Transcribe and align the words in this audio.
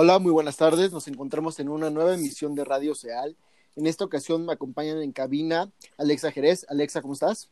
Hola, 0.00 0.20
muy 0.20 0.30
buenas 0.30 0.56
tardes. 0.56 0.92
Nos 0.92 1.08
encontramos 1.08 1.58
en 1.58 1.68
una 1.68 1.90
nueva 1.90 2.14
emisión 2.14 2.54
de 2.54 2.64
Radio 2.64 2.94
Seal. 2.94 3.36
En 3.74 3.88
esta 3.88 4.04
ocasión 4.04 4.46
me 4.46 4.52
acompañan 4.52 5.02
en 5.02 5.10
cabina 5.10 5.72
Alexa 5.96 6.30
Jerez. 6.30 6.64
Alexa, 6.68 7.02
¿cómo 7.02 7.14
estás? 7.14 7.50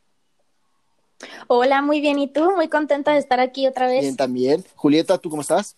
Hola, 1.49 1.83
muy 1.83 2.01
bien. 2.01 2.21
¿Y 2.21 2.29
tú? 2.29 2.53
Muy 2.55 2.69
contenta 2.69 3.15
de 3.15 3.19
estar 3.19 3.41
aquí 3.41 3.67
otra 3.67 3.89
vez. 3.89 4.03
Bien, 4.03 4.15
también. 4.15 4.65
Julieta, 4.77 5.19
¿tú 5.19 5.29
cómo 5.29 5.43
estás? 5.43 5.75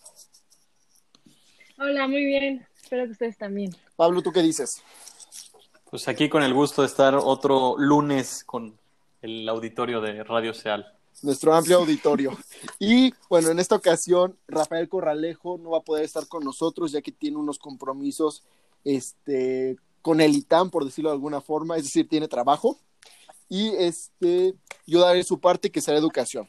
Hola, 1.79 2.07
muy 2.07 2.23
bien. 2.23 2.67
Espero 2.79 3.05
que 3.05 3.13
ustedes 3.13 3.35
también. 3.39 3.75
Pablo, 3.95 4.21
¿tú 4.21 4.31
qué 4.31 4.43
dices? 4.43 4.83
Pues 5.89 6.07
aquí 6.07 6.29
con 6.29 6.43
el 6.43 6.53
gusto 6.53 6.83
de 6.83 6.87
estar 6.87 7.15
otro 7.15 7.79
lunes 7.79 8.43
con 8.43 8.77
el 9.23 9.49
auditorio 9.49 10.01
de 10.01 10.23
Radio 10.23 10.53
Seal 10.53 10.85
nuestro 11.21 11.53
amplio 11.53 11.77
auditorio. 11.77 12.37
Y 12.79 13.13
bueno, 13.29 13.49
en 13.49 13.59
esta 13.59 13.75
ocasión 13.75 14.37
Rafael 14.47 14.89
Corralejo 14.89 15.57
no 15.57 15.71
va 15.71 15.79
a 15.79 15.83
poder 15.83 16.05
estar 16.05 16.27
con 16.27 16.43
nosotros 16.43 16.91
ya 16.91 17.01
que 17.01 17.11
tiene 17.11 17.37
unos 17.37 17.59
compromisos 17.59 18.43
este, 18.83 19.77
con 20.01 20.21
el 20.21 20.35
ITAM, 20.35 20.69
por 20.69 20.85
decirlo 20.85 21.09
de 21.09 21.15
alguna 21.15 21.41
forma, 21.41 21.77
es 21.77 21.83
decir, 21.83 22.07
tiene 22.07 22.27
trabajo. 22.27 22.79
Y 23.47 23.69
este, 23.69 24.55
yo 24.85 25.01
daré 25.01 25.23
su 25.23 25.39
parte 25.39 25.71
que 25.71 25.81
será 25.81 25.97
educación. 25.97 26.47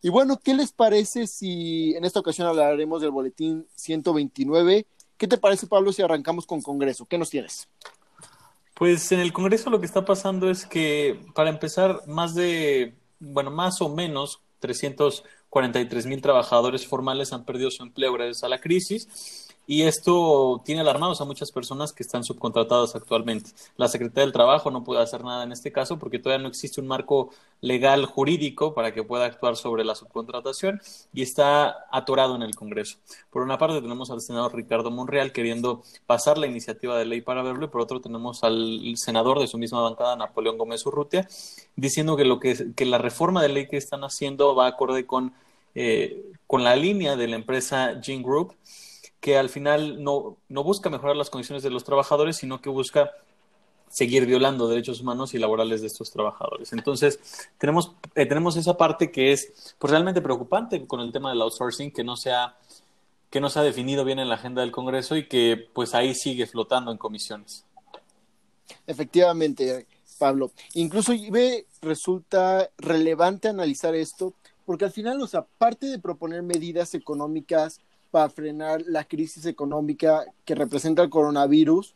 Y 0.00 0.10
bueno, 0.10 0.38
¿qué 0.38 0.54
les 0.54 0.72
parece 0.72 1.26
si 1.26 1.94
en 1.96 2.04
esta 2.04 2.20
ocasión 2.20 2.46
hablaremos 2.46 3.02
del 3.02 3.10
boletín 3.10 3.66
129? 3.74 4.86
¿Qué 5.16 5.26
te 5.26 5.38
parece, 5.38 5.66
Pablo, 5.66 5.92
si 5.92 6.02
arrancamos 6.02 6.46
con 6.46 6.62
Congreso? 6.62 7.06
¿Qué 7.06 7.18
nos 7.18 7.30
tienes? 7.30 7.68
Pues 8.74 9.10
en 9.10 9.18
el 9.18 9.32
Congreso 9.32 9.70
lo 9.70 9.80
que 9.80 9.86
está 9.86 10.04
pasando 10.04 10.48
es 10.48 10.64
que, 10.64 11.20
para 11.34 11.50
empezar, 11.50 12.06
más 12.06 12.36
de 12.36 12.94
bueno, 13.20 13.50
más 13.50 13.80
o 13.80 13.88
menos 13.88 14.42
343 14.60 16.06
mil 16.06 16.20
trabajadores 16.20 16.86
formales 16.86 17.32
han 17.32 17.44
perdido 17.44 17.70
su 17.70 17.82
empleo 17.82 18.12
gracias 18.12 18.44
a 18.44 18.48
la 18.48 18.60
crisis 18.60 19.47
y 19.70 19.82
esto 19.82 20.62
tiene 20.64 20.80
alarmados 20.80 21.20
a 21.20 21.26
muchas 21.26 21.52
personas 21.52 21.92
que 21.92 22.02
están 22.02 22.24
subcontratadas 22.24 22.96
actualmente. 22.96 23.50
La 23.76 23.86
Secretaría 23.86 24.24
del 24.24 24.32
Trabajo 24.32 24.70
no 24.70 24.82
puede 24.82 25.02
hacer 25.02 25.22
nada 25.22 25.44
en 25.44 25.52
este 25.52 25.70
caso 25.70 25.98
porque 25.98 26.18
todavía 26.18 26.42
no 26.42 26.48
existe 26.48 26.80
un 26.80 26.86
marco 26.86 27.28
legal 27.60 28.06
jurídico 28.06 28.72
para 28.72 28.94
que 28.94 29.02
pueda 29.02 29.26
actuar 29.26 29.56
sobre 29.56 29.84
la 29.84 29.94
subcontratación 29.94 30.80
y 31.12 31.20
está 31.20 31.86
atorado 31.92 32.34
en 32.34 32.44
el 32.44 32.56
Congreso. 32.56 32.96
Por 33.28 33.42
una 33.42 33.58
parte 33.58 33.82
tenemos 33.82 34.10
al 34.10 34.22
senador 34.22 34.56
Ricardo 34.56 34.90
Monreal 34.90 35.32
queriendo 35.32 35.82
pasar 36.06 36.38
la 36.38 36.46
iniciativa 36.46 36.98
de 36.98 37.04
ley 37.04 37.20
para 37.20 37.42
verlo 37.42 37.66
y 37.66 37.68
por 37.68 37.82
otro 37.82 38.00
tenemos 38.00 38.44
al 38.44 38.94
senador 38.96 39.38
de 39.38 39.48
su 39.48 39.58
misma 39.58 39.82
bancada, 39.82 40.16
Napoleón 40.16 40.56
Gómez 40.56 40.86
Urrutia, 40.86 41.28
diciendo 41.76 42.16
que, 42.16 42.24
lo 42.24 42.40
que, 42.40 42.72
que 42.74 42.86
la 42.86 42.96
reforma 42.96 43.42
de 43.42 43.50
ley 43.50 43.68
que 43.68 43.76
están 43.76 44.02
haciendo 44.02 44.54
va 44.54 44.66
acorde 44.66 45.04
con, 45.04 45.34
eh, 45.74 46.24
con 46.46 46.64
la 46.64 46.74
línea 46.74 47.16
de 47.16 47.28
la 47.28 47.36
empresa 47.36 48.00
Gene 48.02 48.22
Group 48.22 48.54
que 49.20 49.36
al 49.36 49.48
final 49.48 50.02
no, 50.02 50.36
no 50.48 50.62
busca 50.62 50.90
mejorar 50.90 51.16
las 51.16 51.30
condiciones 51.30 51.62
de 51.62 51.70
los 51.70 51.84
trabajadores, 51.84 52.36
sino 52.36 52.60
que 52.60 52.70
busca 52.70 53.10
seguir 53.90 54.26
violando 54.26 54.68
derechos 54.68 55.00
humanos 55.00 55.34
y 55.34 55.38
laborales 55.38 55.80
de 55.80 55.86
estos 55.86 56.10
trabajadores. 56.10 56.72
Entonces, 56.72 57.18
tenemos, 57.58 57.92
eh, 58.14 58.26
tenemos 58.26 58.56
esa 58.56 58.76
parte 58.76 59.10
que 59.10 59.32
es 59.32 59.74
pues, 59.78 59.90
realmente 59.90 60.20
preocupante 60.20 60.86
con 60.86 61.00
el 61.00 61.12
tema 61.12 61.30
del 61.30 61.42
outsourcing, 61.42 61.90
que 61.90 62.04
no, 62.04 62.16
se 62.16 62.32
ha, 62.32 62.56
que 63.30 63.40
no 63.40 63.48
definido 63.48 64.04
bien 64.04 64.18
en 64.18 64.28
la 64.28 64.34
agenda 64.34 64.62
del 64.62 64.72
Congreso 64.72 65.16
y 65.16 65.26
que 65.26 65.68
pues 65.72 65.94
ahí 65.94 66.14
sigue 66.14 66.46
flotando 66.46 66.92
en 66.92 66.98
comisiones. 66.98 67.64
Efectivamente, 68.86 69.86
Pablo. 70.18 70.52
Incluso 70.74 71.12
ve, 71.30 71.66
resulta 71.80 72.68
relevante 72.76 73.48
analizar 73.48 73.94
esto, 73.94 74.34
porque 74.66 74.84
al 74.84 74.92
final, 74.92 75.20
o 75.22 75.26
sea, 75.26 75.40
aparte 75.40 75.86
de 75.86 75.98
proponer 75.98 76.42
medidas 76.42 76.94
económicas 76.94 77.80
para 78.10 78.28
frenar 78.30 78.82
la 78.86 79.04
crisis 79.04 79.46
económica 79.46 80.24
que 80.44 80.54
representa 80.54 81.02
el 81.02 81.10
coronavirus, 81.10 81.94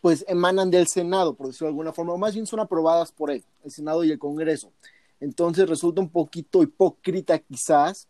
pues 0.00 0.24
emanan 0.28 0.70
del 0.70 0.86
Senado, 0.86 1.34
por 1.34 1.48
decirlo 1.48 1.66
de 1.66 1.72
alguna 1.72 1.92
forma, 1.92 2.14
o 2.14 2.18
más 2.18 2.34
bien 2.34 2.46
son 2.46 2.60
aprobadas 2.60 3.12
por 3.12 3.30
él, 3.30 3.44
el 3.64 3.70
Senado 3.70 4.02
y 4.04 4.10
el 4.10 4.18
Congreso. 4.18 4.72
Entonces 5.20 5.68
resulta 5.68 6.00
un 6.00 6.08
poquito 6.08 6.62
hipócrita 6.62 7.38
quizás 7.38 8.08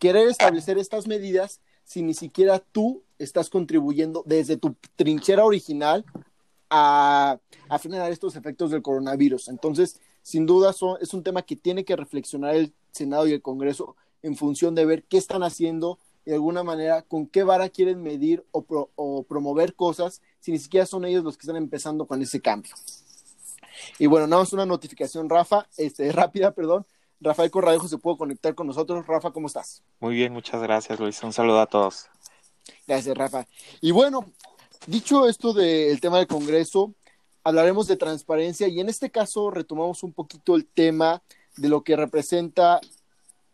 querer 0.00 0.28
establecer 0.28 0.76
estas 0.78 1.06
medidas 1.06 1.60
si 1.84 2.02
ni 2.02 2.14
siquiera 2.14 2.58
tú 2.58 3.02
estás 3.18 3.48
contribuyendo 3.48 4.24
desde 4.26 4.56
tu 4.56 4.74
trinchera 4.96 5.44
original 5.44 6.04
a, 6.70 7.38
a 7.68 7.78
frenar 7.78 8.10
estos 8.10 8.34
efectos 8.34 8.70
del 8.70 8.82
coronavirus. 8.82 9.48
Entonces, 9.48 10.00
sin 10.22 10.46
duda, 10.46 10.74
es 11.00 11.14
un 11.14 11.22
tema 11.22 11.42
que 11.42 11.54
tiene 11.54 11.84
que 11.84 11.94
reflexionar 11.94 12.56
el 12.56 12.72
Senado 12.90 13.28
y 13.28 13.32
el 13.32 13.42
Congreso 13.42 13.94
en 14.22 14.36
función 14.36 14.74
de 14.74 14.86
ver 14.86 15.04
qué 15.04 15.18
están 15.18 15.42
haciendo 15.42 15.98
de 16.24 16.34
alguna 16.34 16.62
manera 16.62 17.02
con 17.02 17.26
qué 17.26 17.42
vara 17.42 17.68
quieren 17.68 18.02
medir 18.02 18.44
o, 18.50 19.24
promover 19.24 19.74
cosas 19.74 20.22
si 20.40 20.52
ni 20.52 20.58
siquiera 20.58 20.86
son 20.86 21.04
ellos 21.04 21.24
los 21.24 21.36
que 21.36 21.42
están 21.42 21.56
empezando 21.56 22.06
con 22.06 22.22
ese 22.22 22.40
cambio. 22.40 22.74
Y 23.98 24.06
bueno, 24.06 24.26
nada 24.26 24.42
más 24.42 24.52
una 24.52 24.66
notificación, 24.66 25.28
Rafa, 25.28 25.66
este, 25.76 26.10
rápida, 26.12 26.52
perdón. 26.52 26.86
Rafael 27.20 27.50
Corradejo 27.50 27.88
se 27.88 27.98
pudo 27.98 28.18
conectar 28.18 28.54
con 28.54 28.66
nosotros. 28.66 29.06
Rafa, 29.06 29.30
¿cómo 29.30 29.46
estás? 29.46 29.82
Muy 30.00 30.14
bien, 30.14 30.32
muchas 30.32 30.60
gracias, 30.62 30.98
Luis. 31.00 31.22
Un 31.22 31.32
saludo 31.32 31.60
a 31.60 31.66
todos. 31.66 32.08
Gracias, 32.86 33.16
Rafa. 33.16 33.46
Y 33.80 33.92
bueno, 33.92 34.32
dicho 34.86 35.26
esto 35.28 35.52
del 35.52 36.00
tema 36.00 36.18
del 36.18 36.26
Congreso, 36.26 36.94
hablaremos 37.42 37.86
de 37.86 37.96
transparencia 37.96 38.68
y 38.68 38.80
en 38.80 38.88
este 38.88 39.10
caso 39.10 39.50
retomamos 39.50 40.02
un 40.02 40.12
poquito 40.12 40.56
el 40.56 40.66
tema 40.66 41.22
de 41.56 41.68
lo 41.68 41.84
que 41.84 41.96
representa 41.96 42.80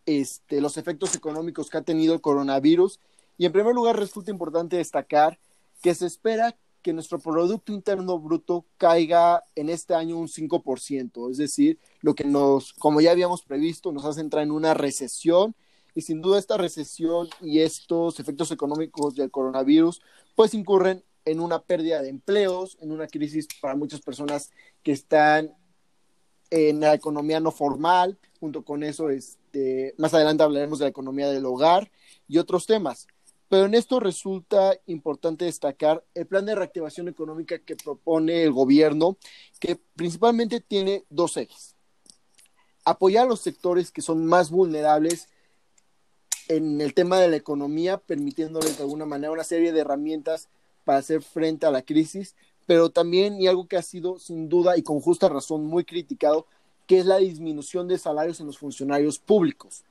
este, 0.06 0.60
los 0.60 0.76
efectos 0.76 1.14
económicos 1.14 1.70
que 1.70 1.78
ha 1.78 1.82
tenido 1.82 2.14
el 2.14 2.20
coronavirus. 2.20 3.00
Y 3.38 3.46
en 3.46 3.52
primer 3.52 3.74
lugar, 3.74 3.98
resulta 3.98 4.30
importante 4.30 4.76
destacar 4.76 5.38
que 5.82 5.94
se 5.94 6.06
espera 6.06 6.56
que 6.82 6.92
nuestro 6.92 7.18
Producto 7.18 7.72
Interno 7.72 8.18
Bruto 8.18 8.64
caiga 8.78 9.42
en 9.54 9.68
este 9.68 9.94
año 9.94 10.16
un 10.16 10.28
5%, 10.28 11.30
es 11.30 11.36
decir, 11.36 11.78
lo 12.00 12.14
que 12.14 12.24
nos, 12.24 12.72
como 12.74 13.00
ya 13.00 13.10
habíamos 13.10 13.42
previsto, 13.42 13.92
nos 13.92 14.04
hace 14.04 14.20
entrar 14.20 14.42
en 14.42 14.50
una 14.50 14.74
recesión 14.74 15.54
y 15.94 16.02
sin 16.02 16.22
duda 16.22 16.38
esta 16.38 16.56
recesión 16.56 17.28
y 17.40 17.60
estos 17.60 18.20
efectos 18.20 18.50
económicos 18.50 19.14
del 19.14 19.30
coronavirus 19.30 20.00
pues 20.34 20.54
incurren 20.54 21.04
en 21.24 21.40
una 21.40 21.60
pérdida 21.60 22.00
de 22.00 22.08
empleos, 22.08 22.78
en 22.80 22.92
una 22.92 23.06
crisis 23.06 23.46
para 23.60 23.76
muchas 23.76 24.00
personas 24.00 24.50
que 24.82 24.92
están 24.92 25.54
en 26.50 26.80
la 26.80 26.94
economía 26.94 27.40
no 27.40 27.52
formal, 27.52 28.18
junto 28.40 28.64
con 28.64 28.82
eso, 28.82 29.10
más 29.96 30.14
adelante 30.14 30.42
hablaremos 30.42 30.78
de 30.78 30.86
la 30.86 30.90
economía 30.90 31.28
del 31.28 31.46
hogar 31.46 31.90
y 32.28 32.38
otros 32.38 32.66
temas. 32.66 33.06
Pero 33.48 33.66
en 33.66 33.74
esto 33.74 33.98
resulta 33.98 34.78
importante 34.86 35.44
destacar 35.44 36.04
el 36.14 36.26
plan 36.26 36.46
de 36.46 36.54
reactivación 36.54 37.08
económica 37.08 37.58
que 37.58 37.74
propone 37.74 38.44
el 38.44 38.52
gobierno, 38.52 39.16
que 39.58 39.76
principalmente 39.96 40.60
tiene 40.60 41.04
dos 41.10 41.36
ejes. 41.36 41.74
Apoyar 42.84 43.26
a 43.26 43.28
los 43.28 43.40
sectores 43.40 43.90
que 43.90 44.02
son 44.02 44.24
más 44.24 44.50
vulnerables 44.50 45.28
en 46.46 46.80
el 46.80 46.94
tema 46.94 47.18
de 47.18 47.28
la 47.28 47.36
economía, 47.36 47.98
permitiéndoles 47.98 48.76
de 48.76 48.84
alguna 48.84 49.04
manera 49.04 49.32
una 49.32 49.44
serie 49.44 49.72
de 49.72 49.80
herramientas 49.80 50.48
para 50.84 50.98
hacer 50.98 51.22
frente 51.22 51.66
a 51.66 51.70
la 51.70 51.82
crisis, 51.82 52.36
pero 52.66 52.90
también, 52.90 53.40
y 53.40 53.48
algo 53.48 53.66
que 53.66 53.76
ha 53.76 53.82
sido 53.82 54.20
sin 54.20 54.48
duda 54.48 54.76
y 54.76 54.82
con 54.82 55.00
justa 55.00 55.28
razón 55.28 55.64
muy 55.64 55.84
criticado, 55.84 56.46
que 56.90 56.98
es 56.98 57.06
la 57.06 57.18
disminución 57.18 57.86
de 57.86 57.98
salarios 57.98 58.40
en 58.40 58.48
los 58.48 58.58
funcionarios 58.58 59.20
públicos. 59.20 59.84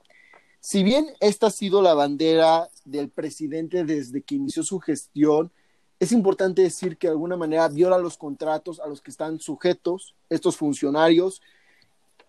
Si 0.59 0.83
bien 0.83 1.07
esta 1.21 1.47
ha 1.47 1.49
sido 1.49 1.81
la 1.81 1.93
bandera 1.93 2.67
del 2.83 3.07
presidente 3.07 3.85
desde 3.85 4.21
que 4.21 4.35
inició 4.35 4.63
su 4.63 4.81
gestión, 4.81 5.49
es 5.97 6.11
importante 6.11 6.61
decir 6.61 6.97
que 6.97 7.07
de 7.07 7.11
alguna 7.11 7.37
manera 7.37 7.69
viola 7.69 7.97
los 7.97 8.17
contratos 8.17 8.81
a 8.81 8.87
los 8.87 8.99
que 8.99 9.11
están 9.11 9.39
sujetos 9.39 10.13
estos 10.29 10.57
funcionarios, 10.57 11.41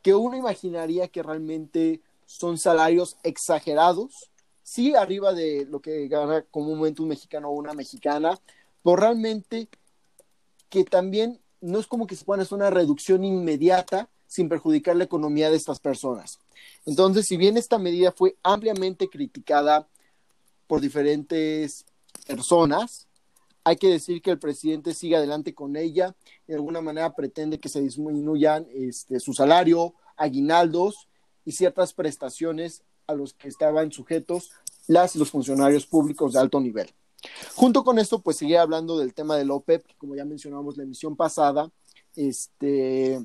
que 0.03 0.15
uno 0.15 0.37
imaginaría 0.37 1.09
que 1.09 1.25
realmente 1.25 2.01
son 2.25 2.57
salarios 2.57 3.17
exagerados, 3.25 4.31
sí 4.63 4.95
arriba 4.95 5.33
de 5.33 5.67
lo 5.69 5.81
que 5.81 6.07
gana 6.07 6.45
comúnmente 6.49 7.03
un 7.03 7.09
mexicano 7.09 7.49
o 7.49 7.55
una 7.55 7.75
mexicana, 7.75 8.39
pero 8.85 8.95
realmente 8.95 9.67
que 10.69 10.85
también 10.85 11.41
no 11.61 11.81
es 11.81 11.89
como 11.89 12.07
que 12.07 12.15
se 12.15 12.25
pueda 12.25 12.47
una 12.53 12.71
reducción 12.71 13.25
inmediata 13.25 14.09
sin 14.31 14.49
perjudicar 14.49 14.95
la 14.95 15.03
economía 15.03 15.51
de 15.51 15.57
estas 15.57 15.81
personas. 15.81 16.39
Entonces, 16.87 17.27
si 17.27 17.37
bien 17.37 17.57
esta 17.57 17.79
medida 17.79 18.13
fue 18.13 18.37
ampliamente 18.45 19.09
criticada 19.09 19.89
por 20.69 20.81
diferentes 20.81 21.85
personas, 22.29 23.09
hay 23.65 23.75
que 23.75 23.89
decir 23.89 24.23
que 24.23 24.31
el 24.31 24.39
presidente 24.39 24.95
sigue 24.95 25.17
adelante 25.17 25.53
con 25.53 25.75
ella, 25.75 26.15
de 26.47 26.55
alguna 26.55 26.81
manera 26.81 27.13
pretende 27.17 27.59
que 27.59 27.69
se 27.69 27.81
disminuyan 27.81 28.69
este, 28.73 29.19
su 29.19 29.35
salario, 29.35 29.95
aguinaldos 30.17 31.09
y 31.45 31.51
ciertas 31.51 31.93
prestaciones 31.93 32.85
a 33.09 33.15
los 33.15 33.35
que 33.35 33.49
estaban 33.49 33.91
sujetos 33.91 34.53
las 34.87 35.17
y 35.17 35.19
los 35.19 35.33
funcionarios 35.33 35.87
públicos 35.87 36.35
de 36.35 36.39
alto 36.39 36.61
nivel. 36.61 36.89
Junto 37.57 37.83
con 37.83 37.99
esto, 37.99 38.21
pues 38.21 38.37
sigue 38.37 38.59
hablando 38.59 38.97
del 38.97 39.13
tema 39.13 39.37
del 39.37 39.51
OPEP, 39.51 39.85
que 39.85 39.97
como 39.97 40.15
ya 40.15 40.25
mencionamos 40.25 40.77
la 40.77 40.85
emisión 40.85 41.17
pasada, 41.17 41.69
este, 42.15 43.21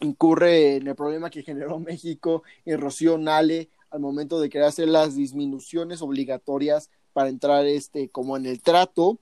incurre 0.00 0.76
en 0.76 0.88
el 0.88 0.94
problema 0.94 1.30
que 1.30 1.42
generó 1.42 1.78
México 1.78 2.42
y 2.64 2.74
Rocío 2.74 3.18
Nale 3.18 3.70
al 3.90 4.00
momento 4.00 4.40
de 4.40 4.48
querer 4.48 4.68
hacer 4.68 4.88
las 4.88 5.14
disminuciones 5.14 6.02
obligatorias 6.02 6.90
para 7.12 7.28
entrar 7.28 7.66
este, 7.66 8.08
como 8.08 8.36
en 8.36 8.46
el 8.46 8.62
trato. 8.62 9.18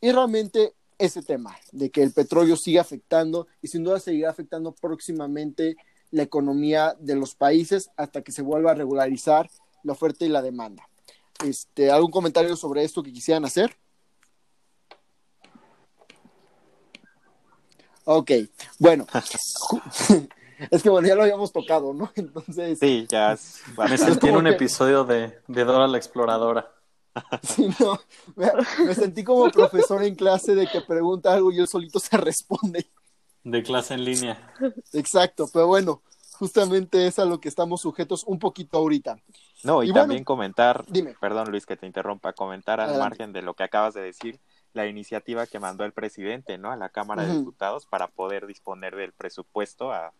Y 0.00 0.10
realmente 0.12 0.74
ese 0.98 1.22
tema 1.22 1.56
de 1.72 1.90
que 1.90 2.02
el 2.02 2.12
petróleo 2.12 2.56
sigue 2.56 2.78
afectando 2.78 3.46
y 3.62 3.68
sin 3.68 3.84
duda 3.84 4.00
seguirá 4.00 4.30
afectando 4.30 4.72
próximamente 4.72 5.76
la 6.10 6.22
economía 6.22 6.96
de 6.98 7.14
los 7.14 7.34
países 7.34 7.90
hasta 7.96 8.22
que 8.22 8.32
se 8.32 8.42
vuelva 8.42 8.72
a 8.72 8.74
regularizar 8.74 9.48
la 9.82 9.92
oferta 9.92 10.24
y 10.24 10.28
la 10.28 10.42
demanda. 10.42 10.88
Este, 11.44 11.90
¿Algún 11.90 12.10
comentario 12.10 12.56
sobre 12.56 12.84
esto 12.84 13.02
que 13.02 13.12
quisieran 13.12 13.44
hacer? 13.44 13.76
Ok, 18.12 18.32
bueno, 18.80 19.06
es 20.70 20.82
que 20.82 20.90
bueno, 20.90 21.06
ya 21.06 21.14
lo 21.14 21.22
habíamos 21.22 21.52
tocado, 21.52 21.94
¿no? 21.94 22.10
Entonces. 22.16 22.80
Sí, 22.80 23.06
ya 23.08 23.34
es 23.34 23.62
Me 23.78 23.96
sentí 23.96 24.26
en 24.26 24.36
un 24.36 24.48
episodio 24.48 25.04
de, 25.04 25.38
de 25.46 25.64
Dora 25.64 25.86
la 25.86 25.96
Exploradora. 25.96 26.72
Sí, 27.42 27.68
no, 27.78 28.00
me, 28.36 28.50
me, 28.84 28.94
sentí 28.94 29.22
como 29.24 29.50
profesor 29.50 30.02
en 30.04 30.14
clase 30.14 30.54
de 30.56 30.66
que 30.66 30.80
pregunta 30.80 31.32
algo 31.32 31.52
y 31.52 31.58
él 31.58 31.68
solito 31.68 31.98
se 32.00 32.16
responde. 32.16 32.90
De 33.44 33.62
clase 33.62 33.94
en 33.94 34.04
línea. 34.04 34.52
Exacto, 34.92 35.48
pero 35.52 35.66
bueno, 35.68 36.02
justamente 36.32 37.06
es 37.06 37.18
a 37.18 37.24
lo 37.24 37.40
que 37.40 37.48
estamos 37.48 37.80
sujetos 37.80 38.24
un 38.26 38.38
poquito 38.38 38.78
ahorita. 38.78 39.18
No, 39.62 39.82
y, 39.82 39.90
Y 39.90 39.92
también 39.92 40.18
bueno, 40.20 40.24
comentar, 40.24 40.84
dime. 40.88 41.14
perdón 41.20 41.50
Luis 41.50 41.66
que 41.66 41.76
te 41.76 41.86
interrumpa, 41.86 42.32
comentar 42.32 42.80
al 42.80 42.90
Adelante. 42.90 43.08
margen 43.08 43.32
de 43.32 43.42
lo 43.42 43.54
que 43.54 43.64
acabas 43.64 43.94
de 43.94 44.02
decir, 44.02 44.40
la 44.72 44.86
iniciativa 44.86 45.46
que 45.46 45.58
mandó 45.58 45.84
el 45.84 45.92
presidente, 45.92 46.58
¿no? 46.58 46.70
A 46.70 46.76
la 46.76 46.88
Cámara 46.88 47.24
de. 47.24 47.38
Diputados 47.38 47.86
para 47.86 48.08
poder 48.08 48.46
disponer 48.46 48.94
del 48.96 49.12
presupuesto 49.12 49.92
a, 49.92 50.12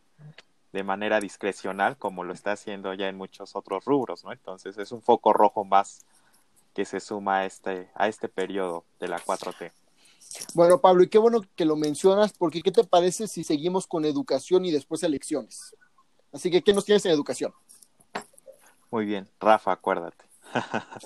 de 0.72 0.82
manera 0.82 1.20
discrecional, 1.20 1.96
como 1.96 2.24
lo 2.24 2.32
está 2.32 2.52
haciendo 2.52 2.94
ya 2.94 3.08
en 3.08 3.16
muchos 3.16 3.56
otros 3.56 3.84
rubros, 3.84 4.24
¿no? 4.24 4.32
Entonces 4.32 4.78
es 4.78 4.92
un 4.92 5.02
foco 5.02 5.32
rojo 5.32 5.64
más 5.64 6.04
que 6.74 6.84
se 6.84 7.00
suma 7.00 7.38
a 7.38 7.46
este, 7.46 7.90
a 7.94 8.08
este 8.08 8.28
periodo 8.28 8.84
de 9.00 9.08
la 9.08 9.18
4T. 9.18 9.72
Bueno, 10.54 10.80
Pablo, 10.80 11.02
y 11.02 11.08
qué 11.08 11.18
bueno 11.18 11.42
que 11.56 11.64
lo 11.64 11.76
mencionas, 11.76 12.32
porque 12.32 12.62
¿qué 12.62 12.70
te 12.70 12.84
parece 12.84 13.26
si 13.26 13.42
seguimos 13.42 13.86
con 13.86 14.04
educación 14.04 14.64
y 14.64 14.70
después 14.70 15.02
elecciones? 15.02 15.74
Así 16.32 16.50
que, 16.50 16.62
¿qué 16.62 16.72
nos 16.72 16.84
tienes 16.84 17.04
en 17.06 17.12
educación? 17.12 17.52
Muy 18.90 19.04
bien, 19.04 19.28
Rafa, 19.40 19.72
acuérdate. 19.72 20.29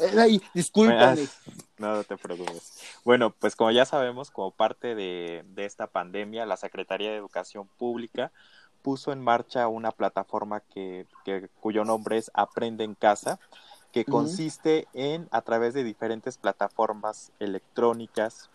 Eh, 0.01 0.17
ay, 0.19 0.43
discúlpame. 0.55 1.29
No, 1.79 1.97
no 1.97 2.05
te 2.05 2.17
preocupes. 2.17 2.79
Bueno, 3.05 3.31
pues 3.31 3.57
como 3.57 3.71
ya 3.71 3.85
sabemos, 3.85 4.31
como 4.31 4.51
parte 4.51 4.95
de, 4.95 5.45
de 5.55 5.65
esta 5.65 5.87
pandemia, 5.87 6.47
la 6.47 6.57
Secretaría 6.57 7.11
de 7.11 7.17
Educación 7.17 7.69
Pública 7.79 8.33
puso 8.83 9.13
en 9.13 9.21
marcha 9.23 9.67
una 9.69 9.91
plataforma 9.93 10.61
que, 10.61 11.07
que- 11.25 11.49
cuyo 11.61 11.85
nombre 11.85 12.19
es 12.19 12.31
Aprende 12.35 12.85
en 12.85 12.95
Casa, 12.95 13.39
que 13.93 14.05
consiste 14.05 14.87
en, 14.93 15.29
a 15.31 15.41
través 15.43 15.73
de 15.75 15.85
diferentes 15.85 16.37
plataformas 16.37 17.31
electrónicas, 17.39 18.51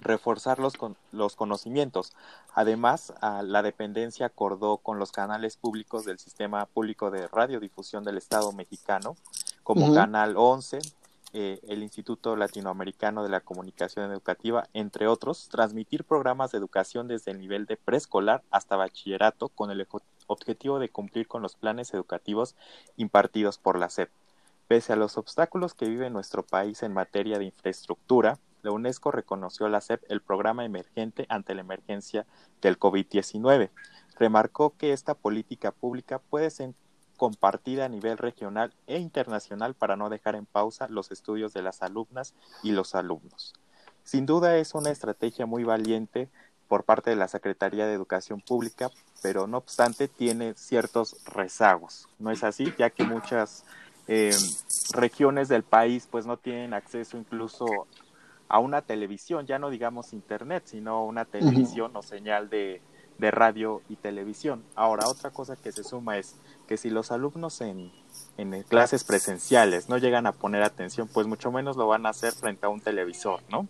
reforzar 0.00 0.58
los, 0.58 0.74
con- 0.74 0.96
los 1.12 1.36
conocimientos. 1.36 2.12
Además, 2.54 3.12
a 3.20 3.42
la 3.42 3.62
dependencia 3.62 4.26
acordó 4.26 4.76
con 4.76 4.98
los 4.98 5.10
canales 5.12 5.56
públicos 5.56 6.04
del 6.04 6.18
Sistema 6.18 6.66
Público 6.66 7.10
de 7.10 7.26
Radiodifusión 7.28 8.04
del 8.04 8.18
Estado 8.18 8.52
mexicano, 8.52 9.16
como. 9.64 9.92
Canal 9.92 10.34
11, 10.36 10.78
eh, 11.32 11.58
el 11.66 11.82
Instituto 11.82 12.36
Latinoamericano 12.36 13.24
de 13.24 13.28
la 13.28 13.40
Comunicación 13.40 14.08
Educativa, 14.12 14.68
entre 14.72 15.08
otros, 15.08 15.48
transmitir 15.48 16.04
programas 16.04 16.52
de 16.52 16.58
educación 16.58 17.08
desde 17.08 17.32
el 17.32 17.40
nivel 17.40 17.66
de 17.66 17.76
preescolar 17.76 18.44
hasta 18.52 18.76
bachillerato 18.76 19.48
con 19.48 19.72
el 19.72 19.84
objetivo 20.28 20.78
de 20.78 20.90
cumplir 20.90 21.26
con 21.26 21.42
los 21.42 21.56
planes 21.56 21.92
educativos 21.92 22.54
impartidos 22.96 23.58
por 23.58 23.78
la 23.78 23.90
SEP. 23.90 24.10
Pese 24.68 24.92
a 24.92 24.96
los 24.96 25.18
obstáculos 25.18 25.74
que 25.74 25.88
vive 25.88 26.08
nuestro 26.08 26.44
país 26.44 26.82
en 26.82 26.92
materia 26.92 27.38
de 27.38 27.46
infraestructura, 27.46 28.38
la 28.62 28.70
UNESCO 28.70 29.10
reconoció 29.10 29.66
a 29.66 29.70
la 29.70 29.80
SEP 29.80 30.02
el 30.08 30.22
programa 30.22 30.64
emergente 30.64 31.26
ante 31.28 31.54
la 31.54 31.62
emergencia 31.62 32.26
del 32.62 32.78
COVID-19. 32.78 33.70
Remarcó 34.18 34.74
que 34.76 34.92
esta 34.92 35.14
política 35.14 35.72
pública 35.72 36.18
puede 36.18 36.50
ser 36.50 36.66
compartida 37.24 37.86
a 37.86 37.88
nivel 37.88 38.18
regional 38.18 38.74
e 38.86 38.98
internacional 38.98 39.72
para 39.72 39.96
no 39.96 40.10
dejar 40.10 40.34
en 40.34 40.44
pausa 40.44 40.88
los 40.90 41.10
estudios 41.10 41.54
de 41.54 41.62
las 41.62 41.80
alumnas 41.80 42.34
y 42.62 42.72
los 42.72 42.94
alumnos. 42.94 43.54
Sin 44.02 44.26
duda 44.26 44.58
es 44.58 44.74
una 44.74 44.90
estrategia 44.90 45.46
muy 45.46 45.64
valiente 45.64 46.28
por 46.68 46.84
parte 46.84 47.08
de 47.08 47.16
la 47.16 47.28
Secretaría 47.28 47.86
de 47.86 47.94
Educación 47.94 48.42
Pública, 48.42 48.90
pero 49.22 49.46
no 49.46 49.56
obstante 49.56 50.06
tiene 50.06 50.52
ciertos 50.52 51.16
rezagos. 51.24 52.10
¿No 52.18 52.30
es 52.30 52.44
así? 52.44 52.74
Ya 52.76 52.90
que 52.90 53.04
muchas 53.04 53.64
eh, 54.06 54.36
regiones 54.92 55.48
del 55.48 55.62
país 55.62 56.06
pues 56.10 56.26
no 56.26 56.36
tienen 56.36 56.74
acceso 56.74 57.16
incluso 57.16 57.86
a 58.50 58.58
una 58.58 58.82
televisión, 58.82 59.46
ya 59.46 59.58
no 59.58 59.70
digamos 59.70 60.12
internet, 60.12 60.64
sino 60.66 61.06
una 61.06 61.24
televisión 61.24 61.96
o 61.96 62.02
señal 62.02 62.50
de, 62.50 62.82
de 63.18 63.30
radio 63.30 63.82
y 63.88 63.96
televisión. 63.96 64.64
Ahora, 64.74 65.08
otra 65.08 65.30
cosa 65.30 65.56
que 65.56 65.72
se 65.72 65.84
suma 65.84 66.18
es 66.18 66.36
que 66.66 66.76
si 66.76 66.90
los 66.90 67.12
alumnos 67.12 67.60
en, 67.60 67.92
en 68.36 68.62
clases 68.64 69.04
presenciales 69.04 69.88
no 69.88 69.98
llegan 69.98 70.26
a 70.26 70.32
poner 70.32 70.62
atención, 70.62 71.08
pues 71.08 71.26
mucho 71.26 71.52
menos 71.52 71.76
lo 71.76 71.86
van 71.86 72.06
a 72.06 72.10
hacer 72.10 72.32
frente 72.32 72.66
a 72.66 72.68
un 72.68 72.80
televisor, 72.80 73.40
¿no? 73.50 73.68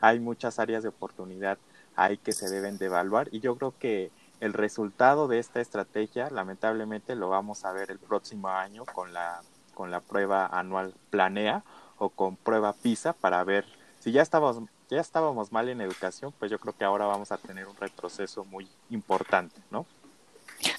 Hay 0.00 0.20
muchas 0.20 0.58
áreas 0.58 0.82
de 0.82 0.90
oportunidad 0.90 1.58
ahí 1.94 2.18
que 2.18 2.32
se 2.32 2.48
deben 2.48 2.78
de 2.78 2.86
evaluar 2.86 3.28
y 3.32 3.40
yo 3.40 3.56
creo 3.56 3.74
que 3.78 4.10
el 4.40 4.52
resultado 4.52 5.28
de 5.28 5.38
esta 5.38 5.60
estrategia 5.60 6.30
lamentablemente 6.30 7.14
lo 7.14 7.30
vamos 7.30 7.64
a 7.64 7.72
ver 7.72 7.90
el 7.90 7.98
próximo 7.98 8.48
año 8.48 8.84
con 8.84 9.14
la 9.14 9.40
con 9.74 9.90
la 9.90 10.00
prueba 10.00 10.46
anual 10.46 10.94
Planea 11.10 11.62
o 11.98 12.10
con 12.10 12.36
prueba 12.36 12.72
PISA 12.74 13.12
para 13.14 13.42
ver 13.44 13.64
si 14.00 14.12
ya 14.12 14.22
estábamos 14.22 14.62
ya 14.94 15.00
estábamos 15.00 15.52
mal 15.52 15.68
en 15.68 15.80
educación, 15.80 16.32
pues 16.38 16.50
yo 16.50 16.58
creo 16.58 16.76
que 16.76 16.84
ahora 16.84 17.06
vamos 17.06 17.32
a 17.32 17.38
tener 17.38 17.66
un 17.66 17.76
retroceso 17.76 18.44
muy 18.44 18.68
importante, 18.90 19.60
¿no? 19.70 19.86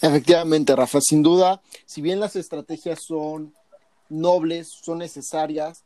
Efectivamente, 0.01 0.75
Rafa, 0.75 1.00
sin 1.01 1.21
duda, 1.21 1.62
si 1.86 2.01
bien 2.01 2.19
las 2.19 2.36
estrategias 2.36 3.04
son 3.04 3.54
nobles, 4.09 4.69
son 4.69 5.00
necesarias, 5.00 5.83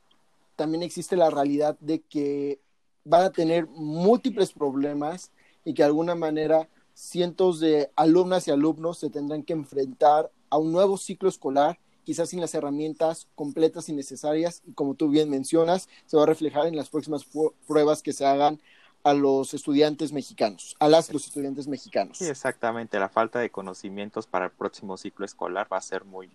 también 0.56 0.84
existe 0.84 1.16
la 1.16 1.30
realidad 1.30 1.78
de 1.80 2.02
que 2.02 2.60
van 3.04 3.24
a 3.24 3.32
tener 3.32 3.68
múltiples 3.68 4.52
problemas 4.52 5.32
y 5.66 5.74
que 5.74 5.82
de 5.82 5.88
alguna 5.88 6.16
manera 6.16 6.70
cientos 6.94 7.60
de 7.60 7.92
alumnas 7.96 8.48
y 8.48 8.52
alumnos 8.52 9.00
se 9.00 9.10
tendrán 9.10 9.44
que 9.44 9.54
enfrentar 9.54 10.32
a 10.50 10.58
un 10.58 10.72
nuevo 10.72 10.98
ciclo 10.98 11.30
escolar, 11.30 11.80
quizás 12.04 12.30
sin 12.30 12.42
las 12.42 12.54
herramientas 12.54 13.28
completas 13.36 13.90
y 13.90 13.94
necesarias, 13.94 14.62
y 14.66 14.74
como 14.74 14.96
tú 14.96 15.10
bien 15.10 15.30
mencionas, 15.30 15.90
se 16.06 16.18
va 16.18 16.24
a 16.24 16.28
reflejar 16.28 16.68
en 16.68 16.76
las 16.76 16.90
próximas 16.90 17.26
pruebas 17.68 18.02
que 18.02 18.14
se 18.14 18.26
hagan 18.26 18.60
a 19.04 19.14
los 19.14 19.54
estudiantes 19.54 20.12
mexicanos, 20.12 20.76
a 20.80 20.88
las 20.88 21.12
los 21.12 21.26
estudiantes 21.26 21.68
mexicanos. 21.68 22.18
Sí, 22.18 22.26
exactamente. 22.26 23.00
La 23.00 23.10
falta 23.10 23.40
de 23.40 23.50
conocimientos 23.50 24.28
para 24.28 24.46
el 24.46 24.52
próximo 24.52 24.98
ciclo 24.98 25.26
escolar 25.26 25.68
va 25.72 25.78
a 25.78 25.82
ser 25.82 26.06
muy, 26.06 26.30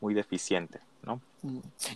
muy 0.00 0.14
deficiente, 0.14 0.80
¿no? 1.02 1.20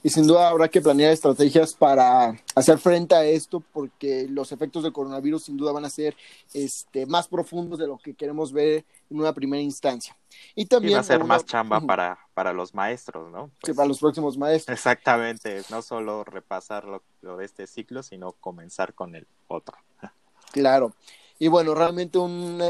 Y 0.02 0.08
sin 0.08 0.26
duda 0.26 0.48
habrá 0.48 0.68
que 0.68 0.80
planear 0.80 1.12
estrategias 1.12 1.74
para 1.74 2.34
hacer 2.54 2.78
frente 2.78 3.14
a 3.14 3.24
esto, 3.24 3.62
porque 3.72 4.26
los 4.30 4.52
efectos 4.52 4.82
del 4.82 4.92
coronavirus 4.94 5.44
sin 5.44 5.56
duda 5.58 5.72
van 5.72 5.84
a 5.84 5.90
ser 5.90 6.16
este, 6.54 7.04
más 7.04 7.28
profundos 7.28 7.78
de 7.78 7.86
lo 7.86 7.98
que 7.98 8.14
queremos 8.14 8.52
ver 8.52 8.84
en 9.10 9.20
una 9.20 9.34
primera 9.34 9.62
instancia. 9.62 10.16
Y 10.54 10.62
Y 10.62 10.66
también 10.66 10.96
va 10.96 11.00
a 11.00 11.04
ser 11.04 11.16
una- 11.18 11.26
más 11.26 11.44
chamba 11.44 11.80
para, 11.80 12.18
para 12.32 12.52
los 12.54 12.72
maestros, 12.74 13.30
¿no? 13.30 13.50
Pues, 13.60 13.76
para 13.76 13.86
los 13.86 13.98
próximos 14.00 14.38
maestros. 14.38 14.74
Exactamente, 14.76 15.62
no 15.70 15.82
solo 15.82 16.24
repasar 16.24 16.84
lo, 16.86 17.02
lo 17.20 17.36
de 17.36 17.44
este 17.44 17.66
ciclo, 17.66 18.02
sino 18.02 18.32
comenzar 18.32 18.94
con 18.94 19.14
el 19.14 19.26
otro. 19.48 19.76
Claro. 20.52 20.94
Y 21.38 21.48
bueno, 21.48 21.74
realmente 21.74 22.16
un, 22.16 22.62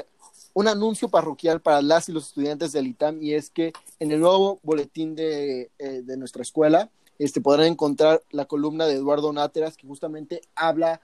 un 0.55 0.69
anuncio 0.69 1.09
parroquial 1.09 1.61
para 1.61 1.83
las 1.83 2.09
y 2.09 2.13
los 2.13 2.29
estudiantes 2.29 2.73
del 2.73 2.87
ITAM 2.87 3.23
y 3.23 3.35
es 3.35 3.51
que 3.51 3.73
en 3.99 4.13
el 4.13 4.21
nuevo 4.21 4.61
boletín 4.63 5.15
de, 5.17 5.71
eh, 5.79 6.03
de 6.03 6.17
nuestra 6.17 6.43
escuela 6.43 6.89
este, 7.19 7.41
podrán 7.41 7.67
encontrar 7.67 8.23
la 8.31 8.47
columna 8.47 8.87
de 8.87 8.95
Eduardo 8.95 9.33
Náteras 9.33 9.77
que 9.77 9.87
justamente 9.87 10.41
habla 10.55 11.01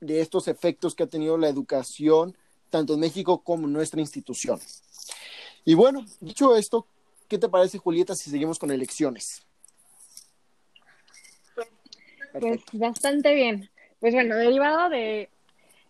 de 0.00 0.20
estos 0.20 0.48
efectos 0.48 0.94
que 0.94 1.02
ha 1.02 1.08
tenido 1.08 1.36
la 1.36 1.48
educación 1.48 2.36
tanto 2.70 2.94
en 2.94 3.00
México 3.00 3.42
como 3.42 3.66
en 3.66 3.72
nuestra 3.72 4.00
institución. 4.00 4.60
Y 5.64 5.74
bueno, 5.74 6.04
dicho 6.20 6.56
esto, 6.56 6.86
¿qué 7.28 7.38
te 7.38 7.48
parece, 7.48 7.78
Julieta, 7.78 8.14
si 8.14 8.30
seguimos 8.30 8.58
con 8.58 8.70
elecciones? 8.70 9.42
Pues 11.54 11.68
Perfecto. 12.32 12.78
bastante 12.78 13.34
bien. 13.34 13.70
Pues 13.98 14.14
bueno, 14.14 14.36
derivado 14.36 14.90
de 14.90 15.30